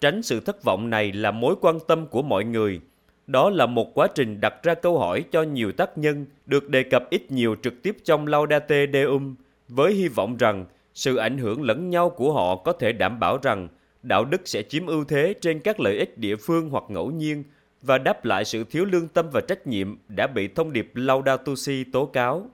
Tránh 0.02 0.22
sự 0.22 0.40
thất 0.40 0.64
vọng 0.64 0.90
này 0.90 1.12
là 1.12 1.32
mối 1.32 1.56
quan 1.62 1.80
tâm 1.88 2.08
của 2.08 2.22
mọi 2.22 2.44
người. 2.44 2.82
Đó 3.28 3.50
là 3.50 3.66
một 3.66 3.94
quá 3.94 4.08
trình 4.16 4.42
đặt 4.42 4.64
ra 4.64 4.74
câu 4.74 5.00
hỏi 5.00 5.24
cho 5.32 5.44
nhiều 5.44 5.72
tác 5.72 5.98
nhân 5.98 6.26
được 6.46 6.70
đề 6.70 6.84
cập 6.84 7.10
ít 7.10 7.32
nhiều 7.32 7.56
trực 7.64 7.84
tiếp 7.84 7.98
trong 8.04 8.28
Laudate 8.28 8.86
Deum 8.94 9.36
với 9.68 9.94
hy 9.94 10.08
vọng 10.08 10.38
rằng 10.38 10.66
sự 10.94 11.16
ảnh 11.16 11.38
hưởng 11.38 11.62
lẫn 11.62 11.90
nhau 11.90 12.10
của 12.10 12.34
họ 12.34 12.56
có 12.56 12.74
thể 12.74 12.92
đảm 12.92 13.20
bảo 13.20 13.38
rằng 13.44 13.68
đạo 14.04 14.26
đức 14.26 14.42
sẽ 14.46 14.64
chiếm 14.64 14.86
ưu 14.86 15.04
thế 15.06 15.34
trên 15.42 15.60
các 15.60 15.80
lợi 15.80 15.98
ích 15.98 16.18
địa 16.18 16.36
phương 16.36 16.70
hoặc 16.70 16.84
ngẫu 16.90 17.12
nhiên 17.12 17.44
và 17.82 17.98
đáp 17.98 18.26
lại 18.26 18.46
sự 18.46 18.64
thiếu 18.64 18.86
lương 18.86 19.08
tâm 19.08 19.30
và 19.34 19.42
trách 19.48 19.68
nhiệm 19.68 19.98
đã 20.08 20.28
bị 20.28 20.48
thông 20.48 20.74
điệp 20.74 20.92
Laudato 20.96 21.56
Si 21.58 21.84
tố 21.84 22.06
cáo. 22.06 22.50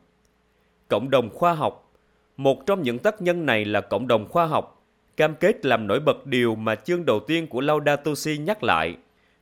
Cộng 0.87 1.09
đồng 1.09 1.29
khoa 1.29 1.53
học 1.53 1.93
Một 2.37 2.65
trong 2.65 2.83
những 2.83 2.99
tác 2.99 3.21
nhân 3.21 3.45
này 3.45 3.65
là 3.65 3.81
cộng 3.81 4.07
đồng 4.07 4.27
khoa 4.29 4.45
học, 4.45 4.85
cam 5.17 5.35
kết 5.35 5.65
làm 5.65 5.87
nổi 5.87 5.99
bật 5.99 6.25
điều 6.25 6.55
mà 6.55 6.75
chương 6.75 7.05
đầu 7.05 7.19
tiên 7.19 7.47
của 7.47 7.61
Laudato 7.61 8.15
Si 8.15 8.37
nhắc 8.37 8.63
lại. 8.63 8.95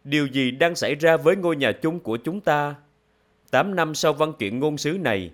Điều 0.03 0.27
gì 0.27 0.51
đang 0.51 0.75
xảy 0.75 0.95
ra 0.95 1.17
với 1.17 1.35
ngôi 1.35 1.55
nhà 1.55 1.71
chung 1.71 1.99
của 1.99 2.17
chúng 2.17 2.41
ta? 2.41 2.75
Tám 3.51 3.75
năm 3.75 3.95
sau 3.95 4.13
văn 4.13 4.33
kiện 4.33 4.59
ngôn 4.59 4.77
sứ 4.77 4.91
này, 4.91 5.31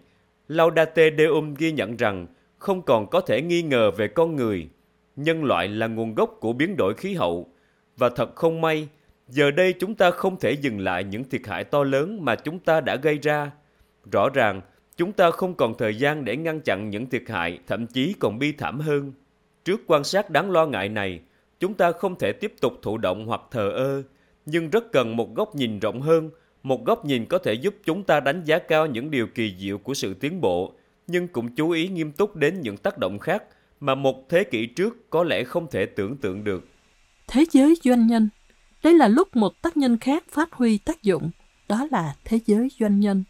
Laudate 0.47 1.09
Deum 1.17 1.53
ghi 1.53 1.71
nhận 1.71 1.97
rằng 1.97 2.27
không 2.61 2.81
còn 2.81 3.09
có 3.09 3.21
thể 3.21 3.41
nghi 3.41 3.61
ngờ 3.61 3.91
về 3.91 4.07
con 4.07 4.35
người. 4.35 4.69
Nhân 5.15 5.43
loại 5.43 5.67
là 5.67 5.87
nguồn 5.87 6.15
gốc 6.15 6.37
của 6.39 6.53
biến 6.53 6.75
đổi 6.77 6.93
khí 6.93 7.13
hậu. 7.13 7.47
Và 7.97 8.09
thật 8.09 8.35
không 8.35 8.61
may, 8.61 8.87
giờ 9.27 9.51
đây 9.51 9.73
chúng 9.73 9.95
ta 9.95 10.11
không 10.11 10.39
thể 10.39 10.51
dừng 10.51 10.79
lại 10.79 11.03
những 11.03 11.23
thiệt 11.23 11.41
hại 11.47 11.63
to 11.63 11.83
lớn 11.83 12.25
mà 12.25 12.35
chúng 12.35 12.59
ta 12.59 12.81
đã 12.81 12.95
gây 12.95 13.17
ra. 13.17 13.51
Rõ 14.11 14.29
ràng, 14.29 14.61
chúng 14.97 15.11
ta 15.11 15.31
không 15.31 15.53
còn 15.53 15.77
thời 15.77 15.95
gian 15.95 16.25
để 16.25 16.37
ngăn 16.37 16.61
chặn 16.61 16.89
những 16.89 17.09
thiệt 17.09 17.23
hại, 17.27 17.59
thậm 17.67 17.87
chí 17.87 18.15
còn 18.19 18.39
bi 18.39 18.51
thảm 18.51 18.79
hơn. 18.79 19.13
Trước 19.65 19.81
quan 19.87 20.03
sát 20.03 20.29
đáng 20.29 20.51
lo 20.51 20.65
ngại 20.65 20.89
này, 20.89 21.19
chúng 21.59 21.73
ta 21.73 21.91
không 21.91 22.15
thể 22.19 22.31
tiếp 22.31 22.53
tục 22.61 22.73
thụ 22.81 22.97
động 22.97 23.25
hoặc 23.25 23.41
thờ 23.51 23.69
ơ, 23.69 24.03
nhưng 24.45 24.69
rất 24.69 24.91
cần 24.91 25.15
một 25.15 25.35
góc 25.35 25.55
nhìn 25.55 25.79
rộng 25.79 26.01
hơn, 26.01 26.29
một 26.63 26.85
góc 26.85 27.05
nhìn 27.05 27.25
có 27.25 27.37
thể 27.37 27.53
giúp 27.53 27.75
chúng 27.85 28.03
ta 28.03 28.19
đánh 28.19 28.43
giá 28.45 28.59
cao 28.59 28.85
những 28.85 29.11
điều 29.11 29.27
kỳ 29.27 29.55
diệu 29.59 29.77
của 29.77 29.93
sự 29.93 30.13
tiến 30.13 30.41
bộ 30.41 30.73
nhưng 31.11 31.27
cũng 31.27 31.55
chú 31.55 31.69
ý 31.69 31.87
nghiêm 31.87 32.11
túc 32.11 32.35
đến 32.35 32.61
những 32.61 32.77
tác 32.77 32.97
động 32.97 33.19
khác 33.19 33.43
mà 33.79 33.95
một 33.95 34.29
thế 34.29 34.43
kỷ 34.43 34.65
trước 34.65 35.09
có 35.09 35.23
lẽ 35.23 35.43
không 35.43 35.67
thể 35.71 35.85
tưởng 35.85 36.17
tượng 36.17 36.43
được. 36.43 36.67
Thế 37.27 37.45
giới 37.51 37.75
doanh 37.83 38.07
nhân 38.07 38.29
Đây 38.83 38.93
là 38.93 39.07
lúc 39.07 39.35
một 39.35 39.61
tác 39.61 39.77
nhân 39.77 39.97
khác 39.97 40.23
phát 40.29 40.53
huy 40.53 40.77
tác 40.77 41.03
dụng, 41.03 41.31
đó 41.67 41.87
là 41.91 42.15
thế 42.25 42.39
giới 42.45 42.71
doanh 42.79 42.99
nhân. 42.99 43.23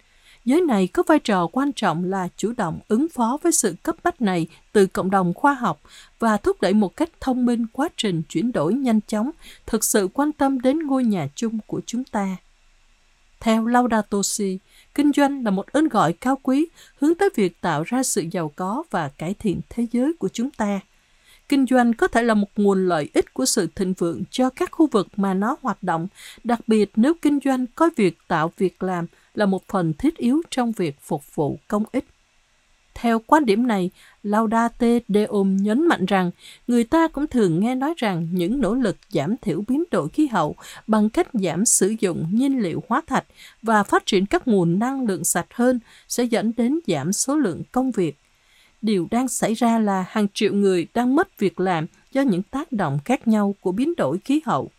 Giới 0.45 0.61
này 0.61 0.87
có 0.87 1.03
vai 1.07 1.19
trò 1.19 1.47
quan 1.47 1.71
trọng 1.73 2.03
là 2.03 2.27
chủ 2.37 2.53
động 2.57 2.79
ứng 2.87 3.07
phó 3.09 3.37
với 3.43 3.51
sự 3.51 3.75
cấp 3.83 3.95
bách 4.03 4.21
này 4.21 4.47
từ 4.71 4.87
cộng 4.87 5.11
đồng 5.11 5.33
khoa 5.33 5.53
học 5.53 5.81
và 6.19 6.37
thúc 6.37 6.61
đẩy 6.61 6.73
một 6.73 6.95
cách 6.95 7.09
thông 7.19 7.45
minh 7.45 7.65
quá 7.73 7.89
trình 7.97 8.21
chuyển 8.29 8.51
đổi 8.51 8.73
nhanh 8.73 8.99
chóng, 9.07 9.31
thực 9.65 9.83
sự 9.83 10.09
quan 10.13 10.31
tâm 10.31 10.61
đến 10.61 10.79
ngôi 10.79 11.03
nhà 11.03 11.27
chung 11.35 11.59
của 11.67 11.81
chúng 11.85 12.03
ta. 12.03 12.37
Theo 13.39 13.65
Laudato 13.65 14.21
Si, 14.23 14.59
kinh 14.95 15.11
doanh 15.11 15.43
là 15.43 15.51
một 15.51 15.67
ơn 15.67 15.87
gọi 15.87 16.13
cao 16.13 16.39
quý 16.43 16.67
hướng 16.95 17.15
tới 17.15 17.29
việc 17.35 17.61
tạo 17.61 17.83
ra 17.83 18.03
sự 18.03 18.25
giàu 18.31 18.51
có 18.55 18.83
và 18.89 19.09
cải 19.09 19.33
thiện 19.33 19.61
thế 19.69 19.87
giới 19.91 20.13
của 20.13 20.29
chúng 20.29 20.51
ta. 20.51 20.79
Kinh 21.49 21.65
doanh 21.69 21.93
có 21.93 22.07
thể 22.07 22.23
là 22.23 22.33
một 22.33 22.47
nguồn 22.55 22.87
lợi 22.87 23.09
ích 23.13 23.33
của 23.33 23.45
sự 23.45 23.67
thịnh 23.75 23.93
vượng 23.93 24.23
cho 24.31 24.49
các 24.49 24.71
khu 24.71 24.87
vực 24.87 25.07
mà 25.17 25.33
nó 25.33 25.57
hoạt 25.61 25.83
động, 25.83 26.07
đặc 26.43 26.59
biệt 26.67 26.91
nếu 26.95 27.13
kinh 27.21 27.39
doanh 27.45 27.65
có 27.75 27.89
việc 27.95 28.17
tạo 28.27 28.51
việc 28.57 28.83
làm 28.83 29.05
là 29.35 29.45
một 29.45 29.67
phần 29.67 29.93
thiết 29.93 30.17
yếu 30.17 30.41
trong 30.49 30.71
việc 30.71 30.95
phục 31.01 31.35
vụ 31.35 31.59
công 31.67 31.83
ích. 31.91 32.05
Theo 32.93 33.19
quan 33.19 33.45
điểm 33.45 33.67
này, 33.67 33.89
Laudate 34.23 34.99
Deum 35.07 35.57
nhấn 35.57 35.87
mạnh 35.87 36.05
rằng 36.05 36.31
người 36.67 36.83
ta 36.83 37.07
cũng 37.07 37.27
thường 37.27 37.59
nghe 37.59 37.75
nói 37.75 37.93
rằng 37.97 38.27
những 38.31 38.61
nỗ 38.61 38.73
lực 38.73 38.97
giảm 39.09 39.35
thiểu 39.41 39.63
biến 39.67 39.83
đổi 39.91 40.09
khí 40.09 40.27
hậu 40.27 40.55
bằng 40.87 41.09
cách 41.09 41.27
giảm 41.33 41.65
sử 41.65 41.95
dụng 41.99 42.27
nhiên 42.31 42.61
liệu 42.61 42.83
hóa 42.89 43.01
thạch 43.07 43.25
và 43.61 43.83
phát 43.83 44.05
triển 44.05 44.25
các 44.25 44.47
nguồn 44.47 44.79
năng 44.79 45.05
lượng 45.05 45.23
sạch 45.23 45.47
hơn 45.53 45.79
sẽ 46.07 46.23
dẫn 46.23 46.51
đến 46.57 46.79
giảm 46.87 47.13
số 47.13 47.35
lượng 47.35 47.61
công 47.71 47.91
việc. 47.91 48.17
Điều 48.81 49.07
đang 49.11 49.27
xảy 49.27 49.53
ra 49.53 49.79
là 49.79 50.05
hàng 50.09 50.27
triệu 50.33 50.53
người 50.53 50.87
đang 50.93 51.15
mất 51.15 51.39
việc 51.39 51.59
làm 51.59 51.85
do 52.11 52.21
những 52.21 52.43
tác 52.43 52.71
động 52.71 52.99
khác 53.05 53.27
nhau 53.27 53.55
của 53.61 53.71
biến 53.71 53.93
đổi 53.97 54.17
khí 54.17 54.41
hậu. 54.45 54.71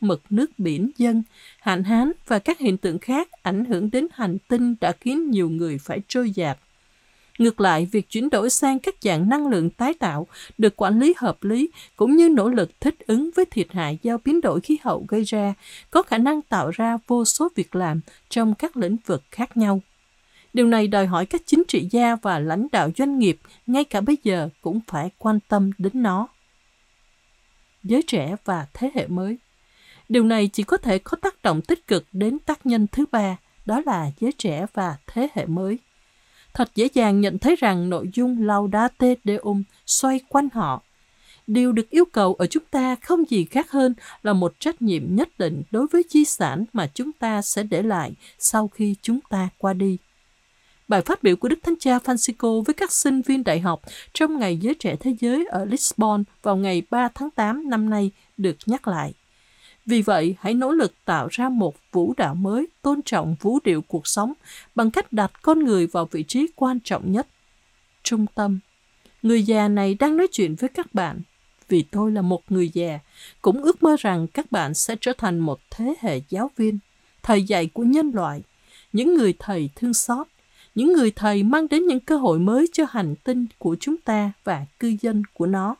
mực 0.00 0.22
nước 0.30 0.50
biển 0.58 0.90
dâng, 0.96 1.22
hạn 1.60 1.84
hán 1.84 2.12
và 2.26 2.38
các 2.38 2.58
hiện 2.58 2.76
tượng 2.76 2.98
khác 2.98 3.28
ảnh 3.42 3.64
hưởng 3.64 3.90
đến 3.90 4.06
hành 4.12 4.38
tinh 4.48 4.74
đã 4.80 4.92
khiến 4.92 5.30
nhiều 5.30 5.50
người 5.50 5.78
phải 5.78 6.00
trôi 6.08 6.30
dạt. 6.30 6.58
Ngược 7.38 7.60
lại, 7.60 7.88
việc 7.92 8.10
chuyển 8.10 8.30
đổi 8.30 8.50
sang 8.50 8.78
các 8.78 8.94
dạng 9.00 9.28
năng 9.28 9.46
lượng 9.46 9.70
tái 9.70 9.94
tạo 9.94 10.26
được 10.58 10.76
quản 10.76 11.00
lý 11.00 11.14
hợp 11.16 11.44
lý 11.44 11.70
cũng 11.96 12.16
như 12.16 12.28
nỗ 12.28 12.48
lực 12.48 12.80
thích 12.80 12.94
ứng 13.06 13.30
với 13.36 13.44
thiệt 13.44 13.72
hại 13.72 13.98
do 14.02 14.18
biến 14.24 14.40
đổi 14.40 14.60
khí 14.60 14.78
hậu 14.82 15.04
gây 15.08 15.22
ra 15.24 15.54
có 15.90 16.02
khả 16.02 16.18
năng 16.18 16.42
tạo 16.42 16.70
ra 16.70 16.98
vô 17.06 17.24
số 17.24 17.48
việc 17.54 17.74
làm 17.74 18.00
trong 18.28 18.54
các 18.54 18.76
lĩnh 18.76 18.96
vực 19.06 19.22
khác 19.30 19.56
nhau. 19.56 19.80
Điều 20.52 20.66
này 20.66 20.88
đòi 20.88 21.06
hỏi 21.06 21.26
các 21.26 21.42
chính 21.46 21.62
trị 21.68 21.88
gia 21.90 22.16
và 22.16 22.38
lãnh 22.38 22.66
đạo 22.72 22.90
doanh 22.96 23.18
nghiệp 23.18 23.38
ngay 23.66 23.84
cả 23.84 24.00
bây 24.00 24.16
giờ 24.22 24.48
cũng 24.60 24.80
phải 24.86 25.10
quan 25.18 25.38
tâm 25.48 25.70
đến 25.78 26.02
nó. 26.02 26.28
Giới 27.84 28.02
trẻ 28.02 28.36
và 28.44 28.66
thế 28.74 28.90
hệ 28.94 29.06
mới 29.06 29.38
Điều 30.12 30.24
này 30.24 30.50
chỉ 30.52 30.62
có 30.62 30.76
thể 30.76 30.98
có 30.98 31.16
tác 31.16 31.42
động 31.42 31.60
tích 31.62 31.86
cực 31.86 32.04
đến 32.12 32.38
tác 32.38 32.66
nhân 32.66 32.86
thứ 32.92 33.04
ba, 33.12 33.36
đó 33.66 33.82
là 33.86 34.10
giới 34.20 34.32
trẻ 34.32 34.66
và 34.74 34.96
thế 35.06 35.28
hệ 35.34 35.46
mới. 35.46 35.78
Thật 36.54 36.70
dễ 36.74 36.88
dàng 36.94 37.20
nhận 37.20 37.38
thấy 37.38 37.56
rằng 37.56 37.90
nội 37.90 38.10
dung 38.14 38.46
Laudate 38.46 39.14
Deum 39.24 39.62
xoay 39.86 40.20
quanh 40.28 40.48
họ. 40.52 40.82
Điều 41.46 41.72
được 41.72 41.90
yêu 41.90 42.04
cầu 42.04 42.34
ở 42.34 42.46
chúng 42.46 42.62
ta 42.70 42.96
không 43.02 43.30
gì 43.30 43.44
khác 43.44 43.70
hơn 43.70 43.94
là 44.22 44.32
một 44.32 44.60
trách 44.60 44.82
nhiệm 44.82 45.16
nhất 45.16 45.28
định 45.38 45.62
đối 45.70 45.86
với 45.86 46.02
di 46.08 46.24
sản 46.24 46.64
mà 46.72 46.86
chúng 46.94 47.12
ta 47.12 47.42
sẽ 47.42 47.62
để 47.62 47.82
lại 47.82 48.12
sau 48.38 48.68
khi 48.68 48.96
chúng 49.02 49.20
ta 49.28 49.48
qua 49.58 49.72
đi. 49.72 49.98
Bài 50.88 51.02
phát 51.02 51.22
biểu 51.22 51.36
của 51.36 51.48
Đức 51.48 51.58
Thánh 51.62 51.74
Cha 51.80 51.98
Francisco 51.98 52.62
với 52.62 52.74
các 52.74 52.92
sinh 52.92 53.22
viên 53.22 53.44
đại 53.44 53.60
học 53.60 53.80
trong 54.12 54.38
Ngày 54.38 54.56
Giới 54.56 54.74
Trẻ 54.74 54.96
Thế 54.96 55.14
Giới 55.20 55.46
ở 55.50 55.64
Lisbon 55.64 56.24
vào 56.42 56.56
ngày 56.56 56.82
3 56.90 57.08
tháng 57.14 57.30
8 57.30 57.70
năm 57.70 57.90
nay 57.90 58.10
được 58.36 58.56
nhắc 58.66 58.88
lại. 58.88 59.12
Vì 59.86 60.02
vậy, 60.02 60.36
hãy 60.40 60.54
nỗ 60.54 60.72
lực 60.72 60.94
tạo 61.04 61.28
ra 61.30 61.48
một 61.48 61.74
vũ 61.92 62.14
đạo 62.16 62.34
mới 62.34 62.66
tôn 62.82 63.02
trọng 63.02 63.36
vũ 63.40 63.58
điệu 63.64 63.82
cuộc 63.82 64.06
sống 64.06 64.32
bằng 64.74 64.90
cách 64.90 65.12
đặt 65.12 65.32
con 65.42 65.64
người 65.64 65.86
vào 65.86 66.08
vị 66.10 66.22
trí 66.22 66.46
quan 66.56 66.80
trọng 66.80 67.12
nhất. 67.12 67.26
Trung 68.02 68.26
tâm. 68.34 68.58
Người 69.22 69.42
già 69.42 69.68
này 69.68 69.94
đang 69.94 70.16
nói 70.16 70.26
chuyện 70.32 70.54
với 70.54 70.68
các 70.68 70.94
bạn. 70.94 71.20
Vì 71.68 71.82
tôi 71.82 72.12
là 72.12 72.22
một 72.22 72.52
người 72.52 72.70
già, 72.74 72.98
cũng 73.42 73.62
ước 73.62 73.82
mơ 73.82 73.96
rằng 73.98 74.26
các 74.26 74.52
bạn 74.52 74.74
sẽ 74.74 74.96
trở 75.00 75.12
thành 75.18 75.38
một 75.38 75.60
thế 75.70 75.94
hệ 76.00 76.20
giáo 76.28 76.50
viên, 76.56 76.78
thầy 77.22 77.42
dạy 77.42 77.66
của 77.66 77.82
nhân 77.82 78.10
loại, 78.14 78.42
những 78.92 79.14
người 79.14 79.34
thầy 79.38 79.70
thương 79.74 79.94
xót, 79.94 80.26
những 80.74 80.92
người 80.92 81.10
thầy 81.10 81.42
mang 81.42 81.68
đến 81.68 81.86
những 81.86 82.00
cơ 82.00 82.16
hội 82.16 82.38
mới 82.38 82.66
cho 82.72 82.84
hành 82.90 83.14
tinh 83.24 83.46
của 83.58 83.76
chúng 83.80 83.96
ta 83.96 84.32
và 84.44 84.66
cư 84.78 84.96
dân 85.00 85.22
của 85.34 85.46
nó 85.46 85.74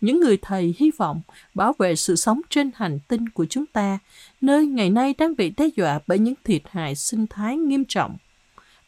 những 0.00 0.20
người 0.20 0.38
thầy 0.42 0.74
hy 0.78 0.90
vọng 0.96 1.20
bảo 1.54 1.74
vệ 1.78 1.96
sự 1.96 2.16
sống 2.16 2.40
trên 2.50 2.70
hành 2.74 2.98
tinh 3.08 3.28
của 3.28 3.46
chúng 3.50 3.66
ta, 3.66 3.98
nơi 4.40 4.66
ngày 4.66 4.90
nay 4.90 5.14
đang 5.18 5.36
bị 5.36 5.50
đe 5.50 5.68
dọa 5.76 6.00
bởi 6.06 6.18
những 6.18 6.34
thiệt 6.44 6.62
hại 6.70 6.94
sinh 6.94 7.26
thái 7.26 7.56
nghiêm 7.56 7.84
trọng. 7.84 8.16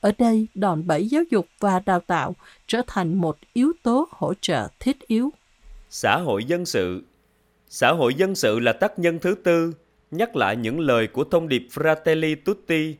Ở 0.00 0.12
đây, 0.18 0.46
đòn 0.54 0.86
bẩy 0.86 1.06
giáo 1.06 1.22
dục 1.30 1.46
và 1.60 1.80
đào 1.86 2.00
tạo 2.00 2.34
trở 2.66 2.82
thành 2.86 3.14
một 3.14 3.38
yếu 3.52 3.72
tố 3.82 4.08
hỗ 4.10 4.34
trợ 4.40 4.68
thiết 4.80 5.06
yếu. 5.06 5.30
Xã 5.90 6.16
hội 6.16 6.44
dân 6.44 6.66
sự 6.66 7.02
Xã 7.72 7.92
hội 7.92 8.14
dân 8.14 8.34
sự 8.34 8.60
là 8.60 8.72
tác 8.72 8.98
nhân 8.98 9.18
thứ 9.18 9.34
tư, 9.34 9.72
nhắc 10.10 10.36
lại 10.36 10.56
những 10.56 10.80
lời 10.80 11.06
của 11.06 11.24
thông 11.24 11.48
điệp 11.48 11.66
Fratelli 11.74 12.36
Tutti. 12.44 12.94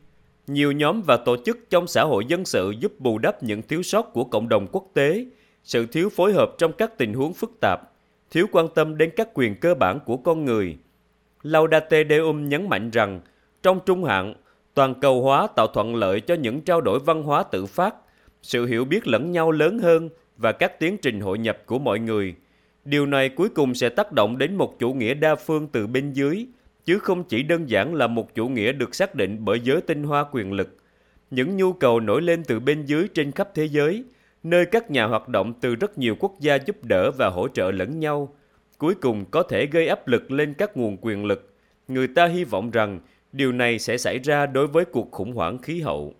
Nhiều 0.47 0.71
nhóm 0.71 1.01
và 1.01 1.17
tổ 1.17 1.35
chức 1.45 1.69
trong 1.69 1.87
xã 1.87 2.03
hội 2.03 2.25
dân 2.27 2.45
sự 2.45 2.73
giúp 2.79 2.99
bù 2.99 3.17
đắp 3.17 3.43
những 3.43 3.61
thiếu 3.61 3.83
sót 3.83 4.13
của 4.13 4.23
cộng 4.23 4.49
đồng 4.49 4.67
quốc 4.71 4.85
tế, 4.93 5.25
sự 5.63 5.85
thiếu 5.85 6.09
phối 6.09 6.33
hợp 6.33 6.51
trong 6.57 6.71
các 6.77 6.97
tình 6.97 7.13
huống 7.13 7.33
phức 7.33 7.51
tạp 7.61 7.90
thiếu 8.31 8.47
quan 8.51 8.67
tâm 8.75 8.97
đến 8.97 9.11
các 9.15 9.29
quyền 9.33 9.55
cơ 9.55 9.75
bản 9.75 9.99
của 10.05 10.17
con 10.17 10.45
người. 10.45 10.77
Laudate 11.41 12.03
Deum 12.09 12.49
nhấn 12.49 12.69
mạnh 12.69 12.89
rằng, 12.89 13.21
trong 13.63 13.79
trung 13.85 14.03
hạn, 14.03 14.33
toàn 14.73 14.99
cầu 15.01 15.21
hóa 15.21 15.47
tạo 15.55 15.67
thuận 15.67 15.95
lợi 15.95 16.21
cho 16.21 16.35
những 16.35 16.61
trao 16.61 16.81
đổi 16.81 16.99
văn 16.99 17.23
hóa 17.23 17.43
tự 17.43 17.65
phát, 17.65 17.95
sự 18.41 18.65
hiểu 18.65 18.85
biết 18.85 19.07
lẫn 19.07 19.31
nhau 19.31 19.51
lớn 19.51 19.79
hơn 19.79 20.09
và 20.37 20.51
các 20.51 20.79
tiến 20.79 20.97
trình 21.01 21.19
hội 21.19 21.37
nhập 21.37 21.57
của 21.65 21.79
mọi 21.79 21.99
người. 21.99 22.35
Điều 22.85 23.05
này 23.05 23.29
cuối 23.29 23.49
cùng 23.49 23.75
sẽ 23.75 23.89
tác 23.89 24.11
động 24.11 24.37
đến 24.37 24.55
một 24.55 24.79
chủ 24.79 24.93
nghĩa 24.93 25.13
đa 25.13 25.35
phương 25.35 25.67
từ 25.67 25.87
bên 25.87 26.13
dưới, 26.13 26.47
chứ 26.85 26.99
không 26.99 27.23
chỉ 27.23 27.43
đơn 27.43 27.69
giản 27.69 27.95
là 27.95 28.07
một 28.07 28.35
chủ 28.35 28.47
nghĩa 28.47 28.71
được 28.71 28.95
xác 28.95 29.15
định 29.15 29.37
bởi 29.39 29.59
giới 29.59 29.81
tinh 29.81 30.03
hoa 30.03 30.25
quyền 30.31 30.53
lực. 30.53 30.77
Những 31.31 31.57
nhu 31.57 31.73
cầu 31.73 31.99
nổi 31.99 32.21
lên 32.21 32.43
từ 32.43 32.59
bên 32.59 32.85
dưới 32.85 33.07
trên 33.13 33.31
khắp 33.31 33.49
thế 33.53 33.67
giới– 33.67 34.03
nơi 34.43 34.65
các 34.65 34.91
nhà 34.91 35.05
hoạt 35.05 35.27
động 35.27 35.53
từ 35.61 35.75
rất 35.75 35.97
nhiều 35.97 36.15
quốc 36.19 36.33
gia 36.39 36.55
giúp 36.55 36.83
đỡ 36.83 37.11
và 37.11 37.29
hỗ 37.29 37.47
trợ 37.47 37.71
lẫn 37.71 37.99
nhau, 37.99 38.35
cuối 38.77 38.95
cùng 38.95 39.25
có 39.31 39.43
thể 39.43 39.65
gây 39.65 39.87
áp 39.87 40.07
lực 40.07 40.31
lên 40.31 40.53
các 40.53 40.77
nguồn 40.77 40.97
quyền 41.01 41.25
lực. 41.25 41.53
Người 41.87 42.07
ta 42.07 42.25
hy 42.25 42.43
vọng 42.43 42.71
rằng 42.71 42.99
điều 43.31 43.51
này 43.51 43.79
sẽ 43.79 43.97
xảy 43.97 44.19
ra 44.19 44.45
đối 44.45 44.67
với 44.67 44.85
cuộc 44.85 45.11
khủng 45.11 45.33
hoảng 45.33 45.57
khí 45.57 45.81
hậu. 45.81 46.13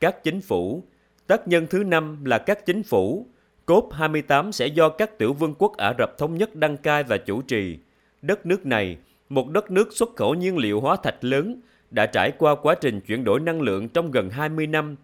Các 0.00 0.24
chính 0.24 0.40
phủ 0.40 0.82
Tác 1.26 1.48
nhân 1.48 1.66
thứ 1.70 1.84
năm 1.84 2.24
là 2.24 2.38
các 2.38 2.66
chính 2.66 2.82
phủ. 2.82 3.26
COP28 3.66 4.50
sẽ 4.50 4.66
do 4.66 4.88
các 4.88 5.18
tiểu 5.18 5.32
vương 5.32 5.54
quốc 5.58 5.76
Ả 5.76 5.94
Rập 5.98 6.18
Thống 6.18 6.38
Nhất 6.38 6.54
đăng 6.54 6.76
cai 6.76 7.02
và 7.02 7.16
chủ 7.16 7.42
trì. 7.42 7.78
Đất 8.22 8.46
nước 8.46 8.66
này, 8.66 8.96
một 9.28 9.48
đất 9.48 9.70
nước 9.70 9.88
xuất 9.92 10.16
khẩu 10.16 10.34
nhiên 10.34 10.56
liệu 10.56 10.80
hóa 10.80 10.96
thạch 10.96 11.24
lớn, 11.24 11.60
đã 11.90 12.06
trải 12.06 12.32
qua 12.38 12.54
quá 12.54 12.74
trình 12.74 13.00
chuyển 13.00 13.24
đổi 13.24 13.40
năng 13.40 13.60
lượng 13.60 13.88
trong 13.88 14.10
gần 14.10 14.30
20 14.30 14.66
năm 14.66 14.96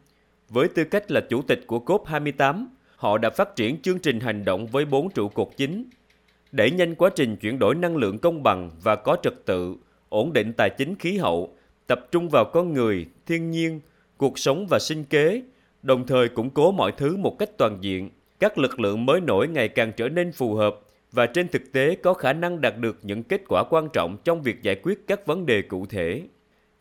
với 0.49 0.69
tư 0.69 0.85
cách 0.85 1.11
là 1.11 1.21
chủ 1.21 1.43
tịch 1.43 1.67
của 1.67 1.79
COP28, 1.87 2.67
họ 2.97 3.19
đã 3.19 3.31
phát 3.31 3.57
triển 3.57 3.83
chương 3.83 3.99
trình 3.99 4.21
hành 4.21 4.45
động 4.45 4.67
với 4.67 4.85
bốn 4.85 5.11
trụ 5.11 5.29
cột 5.29 5.49
chính. 5.57 5.85
Đẩy 6.53 6.71
nhanh 6.71 6.95
quá 6.95 7.11
trình 7.15 7.37
chuyển 7.37 7.59
đổi 7.59 7.75
năng 7.75 7.97
lượng 7.97 8.19
công 8.19 8.43
bằng 8.43 8.71
và 8.83 8.97
có 8.97 9.17
trật 9.23 9.47
tự, 9.47 9.77
ổn 10.09 10.33
định 10.33 10.53
tài 10.53 10.71
chính 10.71 10.95
khí 10.95 11.17
hậu, 11.17 11.57
tập 11.87 12.07
trung 12.11 12.29
vào 12.29 12.45
con 12.45 12.73
người, 12.73 13.07
thiên 13.27 13.51
nhiên, 13.51 13.81
cuộc 14.17 14.39
sống 14.39 14.67
và 14.71 14.79
sinh 14.79 15.05
kế, 15.05 15.43
đồng 15.83 16.07
thời 16.07 16.29
củng 16.29 16.51
cố 16.51 16.73
mọi 16.73 16.93
thứ 16.93 17.17
một 17.17 17.39
cách 17.39 17.51
toàn 17.57 17.79
diện. 17.81 18.11
Các 18.39 18.59
lực 18.59 18.81
lượng 18.81 19.07
mới 19.07 19.21
nổi 19.21 19.49
ngày 19.49 19.69
càng 19.69 19.93
trở 19.97 20.09
nên 20.09 20.33
phù 20.33 20.55
hợp 20.55 20.81
và 21.13 21.27
trên 21.27 21.49
thực 21.49 21.73
tế 21.73 21.95
có 21.95 22.15
khả 22.15 22.33
năng 22.33 22.61
đạt 22.61 22.79
được 22.79 22.99
những 23.03 23.23
kết 23.23 23.43
quả 23.49 23.65
quan 23.71 23.89
trọng 23.93 24.17
trong 24.25 24.43
việc 24.43 24.63
giải 24.63 24.77
quyết 24.83 25.07
các 25.07 25.27
vấn 25.27 25.47
đề 25.47 25.63
cụ 25.63 25.87
thể. 25.87 26.23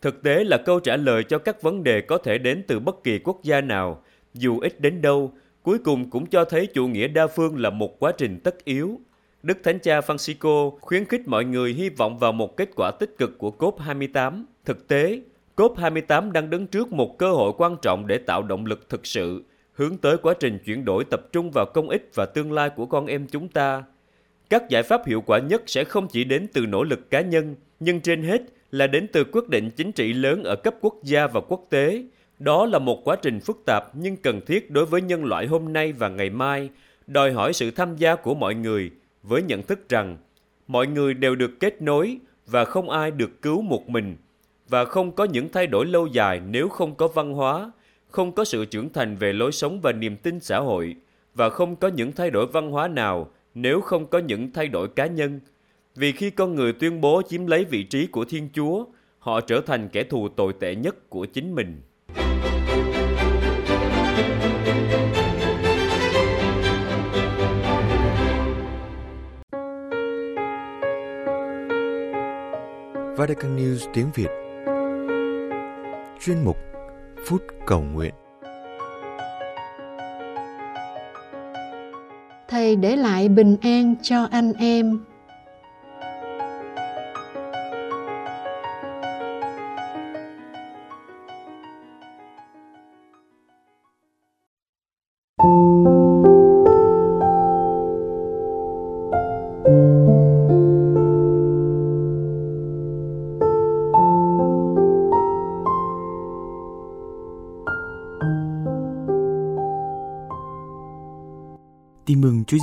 Thực 0.01 0.23
tế 0.23 0.43
là 0.43 0.57
câu 0.57 0.79
trả 0.79 0.97
lời 0.97 1.23
cho 1.23 1.38
các 1.38 1.62
vấn 1.62 1.83
đề 1.83 2.01
có 2.01 2.17
thể 2.17 2.38
đến 2.38 2.63
từ 2.67 2.79
bất 2.79 3.03
kỳ 3.03 3.19
quốc 3.19 3.39
gia 3.43 3.62
nào, 3.62 4.03
dù 4.33 4.60
ít 4.60 4.81
đến 4.81 5.01
đâu, 5.01 5.33
cuối 5.63 5.77
cùng 5.79 6.10
cũng 6.10 6.25
cho 6.25 6.45
thấy 6.45 6.65
chủ 6.65 6.88
nghĩa 6.88 7.07
đa 7.07 7.27
phương 7.27 7.60
là 7.60 7.69
một 7.69 7.99
quá 7.99 8.12
trình 8.17 8.39
tất 8.43 8.65
yếu. 8.65 8.99
Đức 9.43 9.57
Thánh 9.63 9.79
Cha 9.79 9.99
Francisco 9.99 10.77
khuyến 10.79 11.05
khích 11.05 11.27
mọi 11.27 11.45
người 11.45 11.73
hy 11.73 11.89
vọng 11.89 12.17
vào 12.17 12.31
một 12.31 12.57
kết 12.57 12.69
quả 12.75 12.91
tích 12.99 13.17
cực 13.17 13.38
của 13.38 13.51
COP28. 13.60 14.43
Thực 14.65 14.88
tế, 14.88 15.21
COP28 15.55 16.31
đang 16.31 16.49
đứng 16.49 16.67
trước 16.67 16.91
một 16.91 17.17
cơ 17.17 17.31
hội 17.31 17.53
quan 17.57 17.75
trọng 17.81 18.07
để 18.07 18.17
tạo 18.17 18.43
động 18.43 18.65
lực 18.65 18.89
thực 18.89 19.05
sự, 19.05 19.43
hướng 19.73 19.97
tới 19.97 20.17
quá 20.17 20.33
trình 20.39 20.60
chuyển 20.65 20.86
đổi 20.86 21.03
tập 21.03 21.21
trung 21.31 21.51
vào 21.51 21.65
công 21.73 21.89
ích 21.89 22.10
và 22.13 22.25
tương 22.25 22.51
lai 22.51 22.69
của 22.69 22.86
con 22.86 23.05
em 23.05 23.27
chúng 23.27 23.47
ta. 23.47 23.83
Các 24.49 24.69
giải 24.69 24.83
pháp 24.83 25.05
hiệu 25.05 25.21
quả 25.21 25.39
nhất 25.39 25.63
sẽ 25.65 25.83
không 25.83 26.07
chỉ 26.07 26.23
đến 26.23 26.47
từ 26.53 26.65
nỗ 26.65 26.83
lực 26.83 27.10
cá 27.10 27.21
nhân, 27.21 27.55
nhưng 27.79 28.01
trên 28.01 28.23
hết 28.23 28.41
là 28.71 28.88
đến 28.88 29.08
từ 29.12 29.23
quyết 29.23 29.49
định 29.49 29.71
chính 29.75 29.91
trị 29.91 30.13
lớn 30.13 30.43
ở 30.43 30.56
cấp 30.56 30.75
quốc 30.82 30.95
gia 31.03 31.27
và 31.27 31.41
quốc 31.41 31.65
tế. 31.69 32.03
Đó 32.39 32.65
là 32.65 32.80
một 32.80 33.01
quá 33.03 33.15
trình 33.21 33.39
phức 33.39 33.65
tạp 33.65 33.95
nhưng 33.95 34.17
cần 34.17 34.41
thiết 34.45 34.71
đối 34.71 34.86
với 34.86 35.01
nhân 35.01 35.25
loại 35.25 35.47
hôm 35.47 35.73
nay 35.73 35.93
và 35.93 36.10
ngày 36.10 36.30
mai, 36.30 36.69
đòi 37.08 37.32
hỏi 37.32 37.53
sự 37.53 37.71
tham 37.71 37.95
gia 37.95 38.15
của 38.15 38.36
mọi 38.36 38.56
người 38.56 38.91
với 39.23 39.41
nhận 39.41 39.62
thức 39.62 39.89
rằng 39.89 40.17
mọi 40.67 40.88
người 40.88 41.13
đều 41.13 41.36
được 41.36 41.60
kết 41.60 41.82
nối 41.82 42.17
và 42.47 42.65
không 42.65 42.89
ai 42.89 43.12
được 43.12 43.41
cứu 43.41 43.62
một 43.62 43.89
mình 43.89 44.15
và 44.69 44.86
không 44.86 45.12
có 45.12 45.23
những 45.23 45.49
thay 45.49 45.67
đổi 45.67 45.86
lâu 45.86 46.08
dài 46.08 46.41
nếu 46.49 46.69
không 46.69 46.95
có 46.95 47.08
văn 47.08 47.34
hóa, 47.34 47.71
không 48.08 48.32
có 48.32 48.45
sự 48.45 48.65
trưởng 48.65 48.93
thành 48.93 49.15
về 49.15 49.34
lối 49.34 49.51
sống 49.51 49.82
và 49.82 49.91
niềm 49.91 50.17
tin 50.17 50.39
xã 50.39 50.60
hội 50.60 50.95
và 51.36 51.49
không 51.49 51.75
có 51.75 51.88
những 51.88 52.12
thay 52.12 52.30
đổi 52.30 52.47
văn 52.47 52.71
hóa 52.71 52.88
nào 52.88 53.32
nếu 53.53 53.82
không 53.82 54.06
có 54.06 54.19
những 54.19 54.51
thay 54.51 54.67
đổi 54.67 54.88
cá 54.88 55.06
nhân 55.06 55.39
vì 55.97 56.12
khi 56.12 56.29
con 56.29 56.55
người 56.55 56.73
tuyên 56.73 57.01
bố 57.01 57.21
chiếm 57.29 57.47
lấy 57.47 57.65
vị 57.65 57.83
trí 57.83 58.07
của 58.07 58.25
Thiên 58.25 58.49
Chúa, 58.53 58.86
họ 59.19 59.41
trở 59.41 59.62
thành 59.62 59.89
kẻ 59.89 60.03
thù 60.03 60.29
tồi 60.29 60.53
tệ 60.60 60.75
nhất 60.75 61.10
của 61.10 61.25
chính 61.25 61.55
mình. 61.55 61.81
Vatican 73.17 73.57
News 73.57 73.91
tiếng 73.93 74.07
Việt. 74.15 74.29
Chuyên 76.21 76.38
mục 76.45 76.57
Phút 77.25 77.41
Cầu 77.65 77.81
Nguyện. 77.81 78.13
Thầy 82.47 82.75
để 82.75 82.95
lại 82.95 83.29
bình 83.29 83.57
an 83.62 83.95
cho 84.01 84.27
anh 84.31 84.53
em 84.53 84.99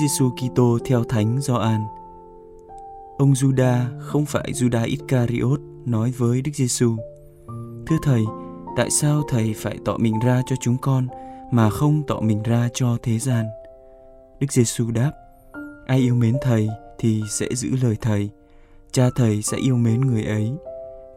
Giêsu 0.04 0.30
Kitô 0.30 0.78
theo 0.84 1.04
Thánh 1.04 1.40
Gioan. 1.40 1.80
Ông 3.18 3.32
Juda 3.32 4.00
không 4.00 4.24
phải 4.26 4.52
Juda 4.52 4.86
Iscariot 4.86 5.60
nói 5.84 6.10
với 6.18 6.42
Đức 6.42 6.50
Giêsu: 6.54 6.96
"Thưa 7.86 7.96
thầy, 8.02 8.22
tại 8.76 8.90
sao 8.90 9.22
thầy 9.28 9.54
phải 9.56 9.78
tỏ 9.84 9.96
mình 9.96 10.18
ra 10.18 10.42
cho 10.46 10.56
chúng 10.60 10.76
con 10.82 11.06
mà 11.52 11.70
không 11.70 12.02
tỏ 12.06 12.20
mình 12.20 12.42
ra 12.42 12.68
cho 12.74 12.96
thế 13.02 13.18
gian?" 13.18 13.46
Đức 14.40 14.52
Giêsu 14.52 14.90
đáp: 14.90 15.12
Ai 15.86 15.98
yêu 15.98 16.14
mến 16.14 16.36
thầy 16.42 16.68
thì 16.98 17.22
sẽ 17.30 17.46
giữ 17.54 17.68
lời 17.82 17.96
thầy. 18.00 18.30
Cha 18.92 19.10
thầy 19.16 19.42
sẽ 19.42 19.56
yêu 19.56 19.76
mến 19.76 20.00
người 20.00 20.24
ấy. 20.24 20.52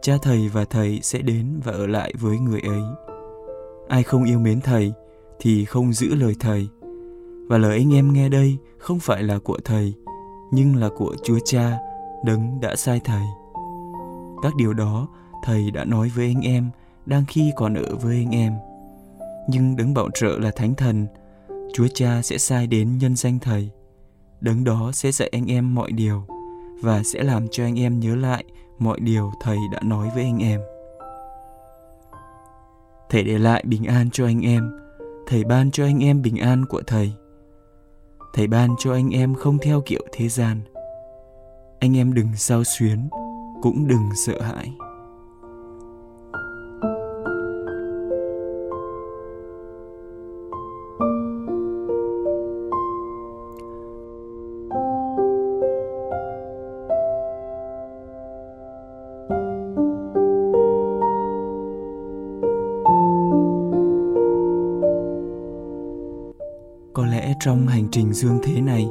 Cha 0.02 0.14
thầy 0.22 0.50
và 0.50 0.66
thầy 0.66 1.00
sẽ 1.04 1.20
đến 1.20 1.60
và 1.64 1.72
ở 1.72 1.88
lại 1.88 2.14
với 2.20 2.40
người 2.40 2.62
ấy. 2.62 2.82
Ai 3.88 4.04
không 4.04 4.24
yêu 4.24 4.40
mến 4.40 4.62
thầy 4.62 4.94
thì 5.40 5.66
không 5.66 5.94
giữ 5.94 6.16
lời 6.16 6.36
thầy. 6.40 6.68
Và 7.48 7.58
lời 7.58 7.78
anh 7.78 7.94
em 7.94 8.14
nghe 8.14 8.30
đây 8.30 8.58
không 8.78 9.00
phải 9.00 9.24
là 9.24 9.40
của 9.40 9.58
thầy, 9.66 9.94
nhưng 10.52 10.76
là 10.76 10.90
của 10.98 11.16
Chúa 11.24 11.40
Cha, 11.46 11.78
đấng 12.26 12.60
đã 12.62 12.76
sai 12.76 13.02
thầy. 13.06 13.24
Các 14.44 14.56
điều 14.56 14.74
đó 14.74 15.08
thầy 15.44 15.72
đã 15.72 15.86
nói 15.86 16.12
với 16.16 16.26
anh 16.26 16.42
em 16.42 16.70
đang 17.06 17.24
khi 17.28 17.52
còn 17.56 17.74
ở 17.74 17.96
với 17.96 18.16
anh 18.16 18.36
em. 18.36 18.54
Nhưng 19.50 19.76
đấng 19.76 19.94
bảo 19.94 20.10
trợ 20.14 20.38
là 20.40 20.52
Thánh 20.52 20.76
Thần, 20.76 21.08
Chúa 21.74 21.88
Cha 21.94 22.22
sẽ 22.24 22.38
sai 22.38 22.68
đến 22.68 22.98
nhân 22.98 23.16
danh 23.16 23.40
thầy 23.40 23.72
đấng 24.42 24.64
đó 24.64 24.92
sẽ 24.94 25.12
dạy 25.12 25.30
anh 25.32 25.52
em 25.52 25.76
mọi 25.76 25.92
điều 25.92 26.24
và 26.82 27.04
sẽ 27.04 27.24
làm 27.24 27.48
cho 27.52 27.64
anh 27.64 27.80
em 27.80 28.00
nhớ 28.00 28.16
lại 28.16 28.44
mọi 28.80 29.00
điều 29.00 29.32
thầy 29.42 29.58
đã 29.72 29.80
nói 29.84 30.10
với 30.16 30.24
anh 30.24 30.44
em 30.44 30.62
thầy 33.10 33.24
để 33.24 33.38
lại 33.38 33.64
bình 33.68 33.84
an 33.84 34.10
cho 34.12 34.26
anh 34.26 34.42
em 34.42 34.72
thầy 35.28 35.44
ban 35.44 35.72
cho 35.72 35.86
anh 35.86 36.04
em 36.04 36.22
bình 36.22 36.38
an 36.38 36.66
của 36.66 36.82
thầy 36.88 37.14
thầy 38.38 38.48
ban 38.48 38.76
cho 38.80 38.94
anh 38.94 39.10
em 39.10 39.36
không 39.36 39.58
theo 39.58 39.82
kiểu 39.86 40.02
thế 40.12 40.30
gian. 40.30 40.62
Anh 41.80 41.98
em 41.98 42.14
đừng 42.14 42.28
sao 42.36 42.64
xuyến, 42.64 43.10
cũng 43.62 43.88
đừng 43.88 44.10
sợ 44.26 44.42
hãi. 44.42 44.72
Trong 67.40 67.68
hành 67.68 67.88
trình 67.92 68.14
dương 68.14 68.40
thế 68.44 68.62
này, 68.62 68.90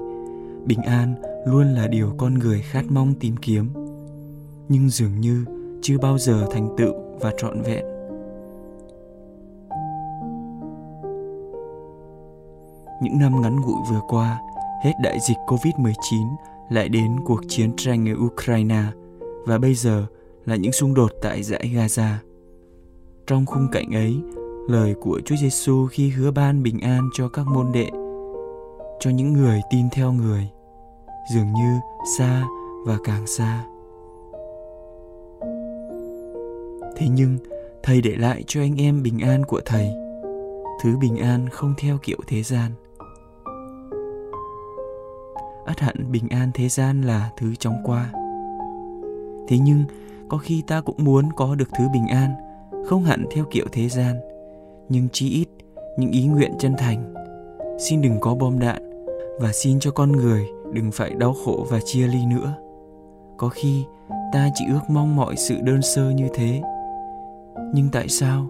bình 0.65 0.83
an 0.83 1.15
luôn 1.47 1.75
là 1.75 1.87
điều 1.87 2.13
con 2.19 2.35
người 2.35 2.61
khát 2.61 2.85
mong 2.91 3.15
tìm 3.21 3.37
kiếm. 3.37 3.69
Nhưng 4.69 4.89
dường 4.91 5.21
như 5.21 5.45
chưa 5.83 5.99
bao 5.99 6.19
giờ 6.19 6.47
thành 6.51 6.69
tựu 6.77 6.95
và 7.21 7.33
trọn 7.39 7.63
vẹn. 7.63 7.85
Những 13.03 13.19
năm 13.19 13.43
ngắn 13.43 13.61
ngủi 13.61 13.81
vừa 13.91 14.01
qua, 14.09 14.41
hết 14.85 14.93
đại 15.03 15.19
dịch 15.29 15.37
covid-19 15.47 16.37
lại 16.71 16.89
đến 16.89 17.17
cuộc 17.25 17.41
chiến 17.49 17.73
tranh 17.77 18.09
ở 18.09 18.15
ukraine 18.27 18.83
và 19.47 19.59
bây 19.59 19.75
giờ 19.75 20.07
là 20.45 20.57
những 20.57 20.73
xung 20.73 20.95
đột 20.95 21.13
tại 21.23 21.43
dãy 21.43 21.71
gaza. 21.75 22.13
Trong 23.27 23.47
khung 23.47 23.69
cảnh 23.73 23.95
ấy, 23.95 24.17
lời 24.69 24.95
của 25.01 25.21
Chúa 25.25 25.37
Giêsu 25.37 25.87
khi 25.87 26.09
hứa 26.09 26.31
ban 26.31 26.63
bình 26.63 26.81
an 26.81 27.11
cho 27.15 27.29
các 27.29 27.47
môn 27.47 27.73
đệ 27.73 27.91
cho 29.01 29.11
những 29.11 29.33
người 29.33 29.61
tin 29.71 29.91
theo 29.93 30.13
người, 30.13 30.49
dường 31.35 31.53
như 31.53 31.79
xa 32.19 32.45
và 32.87 32.97
càng 33.05 33.27
xa. 33.27 33.65
Thế 36.97 37.07
nhưng, 37.11 37.39
thầy 37.83 38.01
để 38.01 38.17
lại 38.17 38.45
cho 38.47 38.61
anh 38.61 38.81
em 38.81 39.03
bình 39.03 39.19
an 39.19 39.45
của 39.45 39.61
thầy, 39.65 39.91
thứ 40.83 40.97
bình 41.01 41.17
an 41.17 41.49
không 41.49 41.75
theo 41.79 41.99
kiểu 42.03 42.19
thế 42.27 42.43
gian. 42.43 42.73
Ắt 45.67 45.81
hẳn 45.81 46.13
bình 46.13 46.29
an 46.29 46.51
thế 46.55 46.69
gian 46.69 47.03
là 47.03 47.31
thứ 47.37 47.55
chóng 47.55 47.77
qua. 47.85 48.11
Thế 49.49 49.59
nhưng, 49.59 49.85
có 50.29 50.39
khi 50.39 50.63
ta 50.67 50.81
cũng 50.81 51.05
muốn 51.05 51.29
có 51.37 51.55
được 51.55 51.69
thứ 51.79 51.85
bình 51.93 52.07
an, 52.07 52.35
không 52.87 53.03
hẳn 53.05 53.27
theo 53.31 53.45
kiểu 53.51 53.67
thế 53.73 53.89
gian, 53.89 54.17
nhưng 54.89 55.09
chí 55.13 55.29
ít 55.31 55.49
những 55.99 56.11
ý 56.11 56.27
nguyện 56.27 56.53
chân 56.59 56.75
thành 56.79 57.26
xin 57.79 58.03
đừng 58.03 58.21
có 58.21 58.35
bom 58.35 58.59
đạn 58.59 59.07
và 59.41 59.53
xin 59.53 59.81
cho 59.81 59.91
con 59.91 60.13
người 60.13 60.49
đừng 60.73 60.91
phải 60.93 61.11
đau 61.11 61.35
khổ 61.45 61.67
và 61.71 61.81
chia 61.85 62.07
ly 62.07 62.27
nữa. 62.27 62.55
Có 63.37 63.49
khi 63.49 63.85
ta 64.33 64.49
chỉ 64.55 64.65
ước 64.73 64.81
mong 64.89 65.17
mọi 65.17 65.37
sự 65.37 65.61
đơn 65.61 65.83
sơ 65.83 66.11
như 66.11 66.29
thế. 66.35 66.63
Nhưng 67.75 67.89
tại 67.93 68.09
sao? 68.09 68.47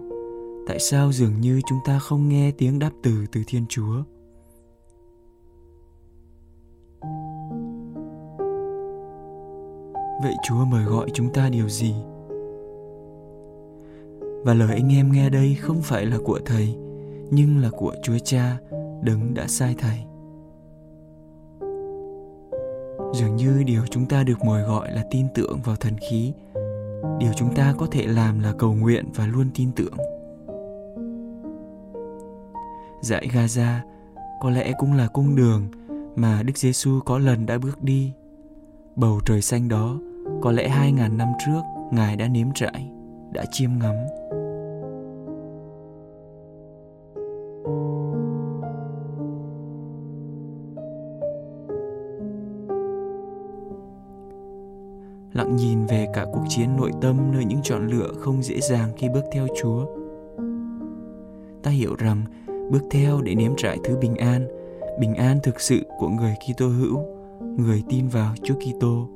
Tại 0.67 0.79
sao 0.79 1.11
dường 1.11 1.41
như 1.41 1.61
chúng 1.69 1.79
ta 1.85 1.99
không 1.99 2.29
nghe 2.29 2.51
tiếng 2.57 2.79
đáp 2.79 2.91
từ 3.03 3.11
từ 3.31 3.41
thiên 3.47 3.65
chúa? 3.69 4.03
Vậy 10.23 10.33
chúa 10.47 10.65
mời 10.65 10.85
gọi 10.85 11.09
chúng 11.13 11.33
ta 11.33 11.49
điều 11.49 11.69
gì? 11.69 11.93
Và 14.45 14.53
lời 14.53 14.69
anh 14.71 14.93
em 14.93 15.11
nghe 15.11 15.29
đây 15.29 15.57
không 15.61 15.81
phải 15.81 16.05
là 16.05 16.17
của 16.23 16.39
thầy, 16.45 16.75
nhưng 17.31 17.57
là 17.57 17.69
của 17.69 17.93
chúa 18.03 18.17
cha 18.23 18.57
đấng 19.01 19.33
đã 19.33 19.47
sai 19.47 19.75
thầy. 19.77 19.97
Dường 23.13 23.35
như 23.35 23.63
điều 23.63 23.81
chúng 23.89 24.05
ta 24.05 24.23
được 24.23 24.45
mời 24.45 24.63
gọi 24.63 24.91
là 24.91 25.03
tin 25.11 25.27
tưởng 25.33 25.59
vào 25.63 25.75
thần 25.75 25.93
khí. 26.09 26.33
Điều 27.19 27.31
chúng 27.35 27.55
ta 27.55 27.73
có 27.77 27.87
thể 27.91 28.07
làm 28.07 28.39
là 28.39 28.53
cầu 28.59 28.73
nguyện 28.73 29.05
và 29.15 29.27
luôn 29.27 29.47
tin 29.53 29.71
tưởng. 29.75 29.93
Dãy 33.01 33.27
gaza 33.33 33.79
có 34.41 34.49
lẽ 34.49 34.73
cũng 34.77 34.93
là 34.93 35.07
cung 35.07 35.35
đường 35.35 35.67
mà 36.15 36.43
đức 36.43 36.57
giêsu 36.57 36.99
có 37.05 37.17
lần 37.17 37.45
đã 37.45 37.57
bước 37.57 37.83
đi. 37.83 38.13
Bầu 38.95 39.19
trời 39.25 39.41
xanh 39.41 39.67
đó 39.67 39.99
có 40.41 40.51
lẽ 40.51 40.69
hai 40.69 40.91
ngàn 40.91 41.17
năm 41.17 41.27
trước 41.45 41.61
ngài 41.91 42.15
đã 42.15 42.27
nếm 42.27 42.47
trải, 42.55 42.91
đã 43.31 43.45
chiêm 43.51 43.69
ngắm. 43.79 43.95
Lặng 55.37 55.55
nhìn 55.55 55.85
về 55.85 56.07
cả 56.13 56.25
cuộc 56.33 56.43
chiến 56.49 56.77
nội 56.77 56.91
tâm 57.01 57.31
nơi 57.31 57.45
những 57.45 57.59
chọn 57.63 57.87
lựa 57.87 58.13
không 58.19 58.43
dễ 58.43 58.59
dàng 58.59 58.91
khi 58.97 59.09
bước 59.09 59.23
theo 59.31 59.47
Chúa. 59.61 59.85
Ta 61.63 61.71
hiểu 61.71 61.95
rằng 61.95 62.23
bước 62.71 62.81
theo 62.91 63.21
để 63.21 63.35
nếm 63.35 63.51
trải 63.57 63.77
thứ 63.83 63.97
bình 63.97 64.15
an, 64.15 64.47
bình 64.99 65.15
an 65.15 65.39
thực 65.43 65.61
sự 65.61 65.81
của 65.97 66.09
người 66.09 66.33
Kitô 66.45 66.67
hữu, 66.67 66.99
người 67.57 67.83
tin 67.89 68.07
vào 68.07 68.35
Chúa 68.43 68.55
Kitô, 68.55 69.09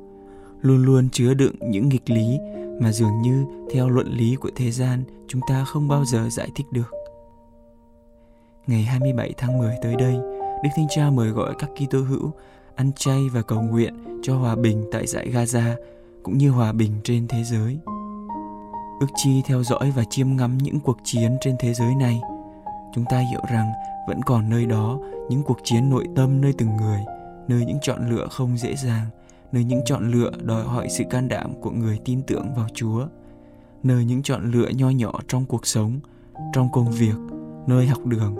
luôn 0.60 0.84
luôn 0.84 1.08
chứa 1.12 1.34
đựng 1.34 1.54
những 1.60 1.88
nghịch 1.88 2.10
lý 2.10 2.38
mà 2.80 2.92
dường 2.92 3.22
như 3.22 3.44
theo 3.70 3.88
luận 3.88 4.08
lý 4.12 4.36
của 4.36 4.50
thế 4.56 4.70
gian 4.70 5.04
chúng 5.28 5.40
ta 5.48 5.64
không 5.64 5.88
bao 5.88 6.04
giờ 6.04 6.28
giải 6.30 6.48
thích 6.54 6.66
được. 6.72 6.90
Ngày 8.66 8.82
27 8.82 9.34
tháng 9.36 9.58
10 9.58 9.76
tới 9.82 9.96
đây, 9.96 10.14
Đức 10.64 10.70
Thánh 10.76 10.86
Cha 10.90 11.10
mời 11.10 11.28
gọi 11.28 11.54
các 11.58 11.70
Kitô 11.76 11.98
hữu 11.98 12.30
ăn 12.74 12.90
chay 12.96 13.28
và 13.32 13.42
cầu 13.42 13.62
nguyện 13.62 13.94
cho 14.22 14.36
hòa 14.36 14.56
bình 14.56 14.84
tại 14.92 15.06
dãy 15.06 15.30
Gaza 15.32 15.74
cũng 16.22 16.38
như 16.38 16.50
hòa 16.50 16.72
bình 16.72 16.92
trên 17.04 17.28
thế 17.28 17.44
giới. 17.44 17.78
Ước 19.00 19.06
chi 19.16 19.42
theo 19.46 19.62
dõi 19.62 19.92
và 19.96 20.04
chiêm 20.10 20.36
ngắm 20.36 20.58
những 20.58 20.80
cuộc 20.80 20.96
chiến 21.04 21.36
trên 21.40 21.56
thế 21.58 21.74
giới 21.74 21.94
này, 21.94 22.20
chúng 22.94 23.04
ta 23.10 23.18
hiểu 23.18 23.40
rằng 23.52 23.72
vẫn 24.08 24.22
còn 24.22 24.50
nơi 24.50 24.66
đó 24.66 24.98
những 25.28 25.42
cuộc 25.42 25.58
chiến 25.64 25.90
nội 25.90 26.06
tâm 26.16 26.40
nơi 26.40 26.52
từng 26.58 26.76
người, 26.76 27.00
nơi 27.48 27.64
những 27.64 27.78
chọn 27.82 28.10
lựa 28.10 28.26
không 28.30 28.58
dễ 28.58 28.76
dàng, 28.76 29.06
nơi 29.52 29.64
những 29.64 29.80
chọn 29.84 30.10
lựa 30.10 30.30
đòi 30.42 30.64
hỏi 30.64 30.88
sự 30.90 31.04
can 31.10 31.28
đảm 31.28 31.60
của 31.60 31.70
người 31.70 32.00
tin 32.04 32.22
tưởng 32.22 32.54
vào 32.56 32.66
chúa, 32.74 33.06
nơi 33.82 34.04
những 34.04 34.22
chọn 34.22 34.50
lựa 34.50 34.68
nho 34.68 34.90
nhỏ 34.90 35.12
trong 35.28 35.44
cuộc 35.44 35.66
sống, 35.66 36.00
trong 36.52 36.72
công 36.72 36.90
việc, 36.90 37.16
nơi 37.66 37.86
học 37.86 38.06
đường, 38.06 38.36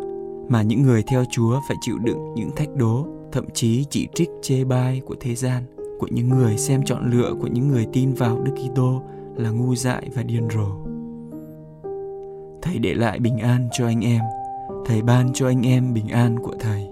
mà 0.49 0.62
những 0.62 0.83
người 0.83 1.03
theo 1.07 1.25
chúa 1.31 1.61
phải 1.68 1.77
chịu 1.81 1.99
đựng 1.99 2.35
những 2.35 2.51
thách 2.57 2.75
đố, 2.77 3.07
thậm 3.33 3.45
chí 3.55 3.85
chỉ 3.90 4.09
trích 4.14 4.31
chê 4.42 4.64
bai 4.64 5.01
của 5.07 5.14
thế 5.21 5.35
gian 5.35 5.64
của 6.02 6.08
những 6.10 6.28
người 6.28 6.58
xem 6.58 6.82
chọn 6.84 7.10
lựa 7.10 7.34
của 7.40 7.46
những 7.46 7.68
người 7.68 7.86
tin 7.92 8.12
vào 8.12 8.38
Đức 8.40 8.52
Kitô 8.56 9.02
là 9.36 9.50
ngu 9.50 9.74
dại 9.74 10.08
và 10.14 10.22
điên 10.22 10.48
rồ. 10.54 10.66
Thầy 12.62 12.78
để 12.78 12.94
lại 12.94 13.18
bình 13.18 13.38
an 13.38 13.68
cho 13.72 13.86
anh 13.86 14.00
em, 14.00 14.20
Thầy 14.86 15.02
ban 15.02 15.32
cho 15.32 15.46
anh 15.46 15.66
em 15.66 15.94
bình 15.94 16.08
an 16.08 16.38
của 16.38 16.54
Thầy. 16.60 16.91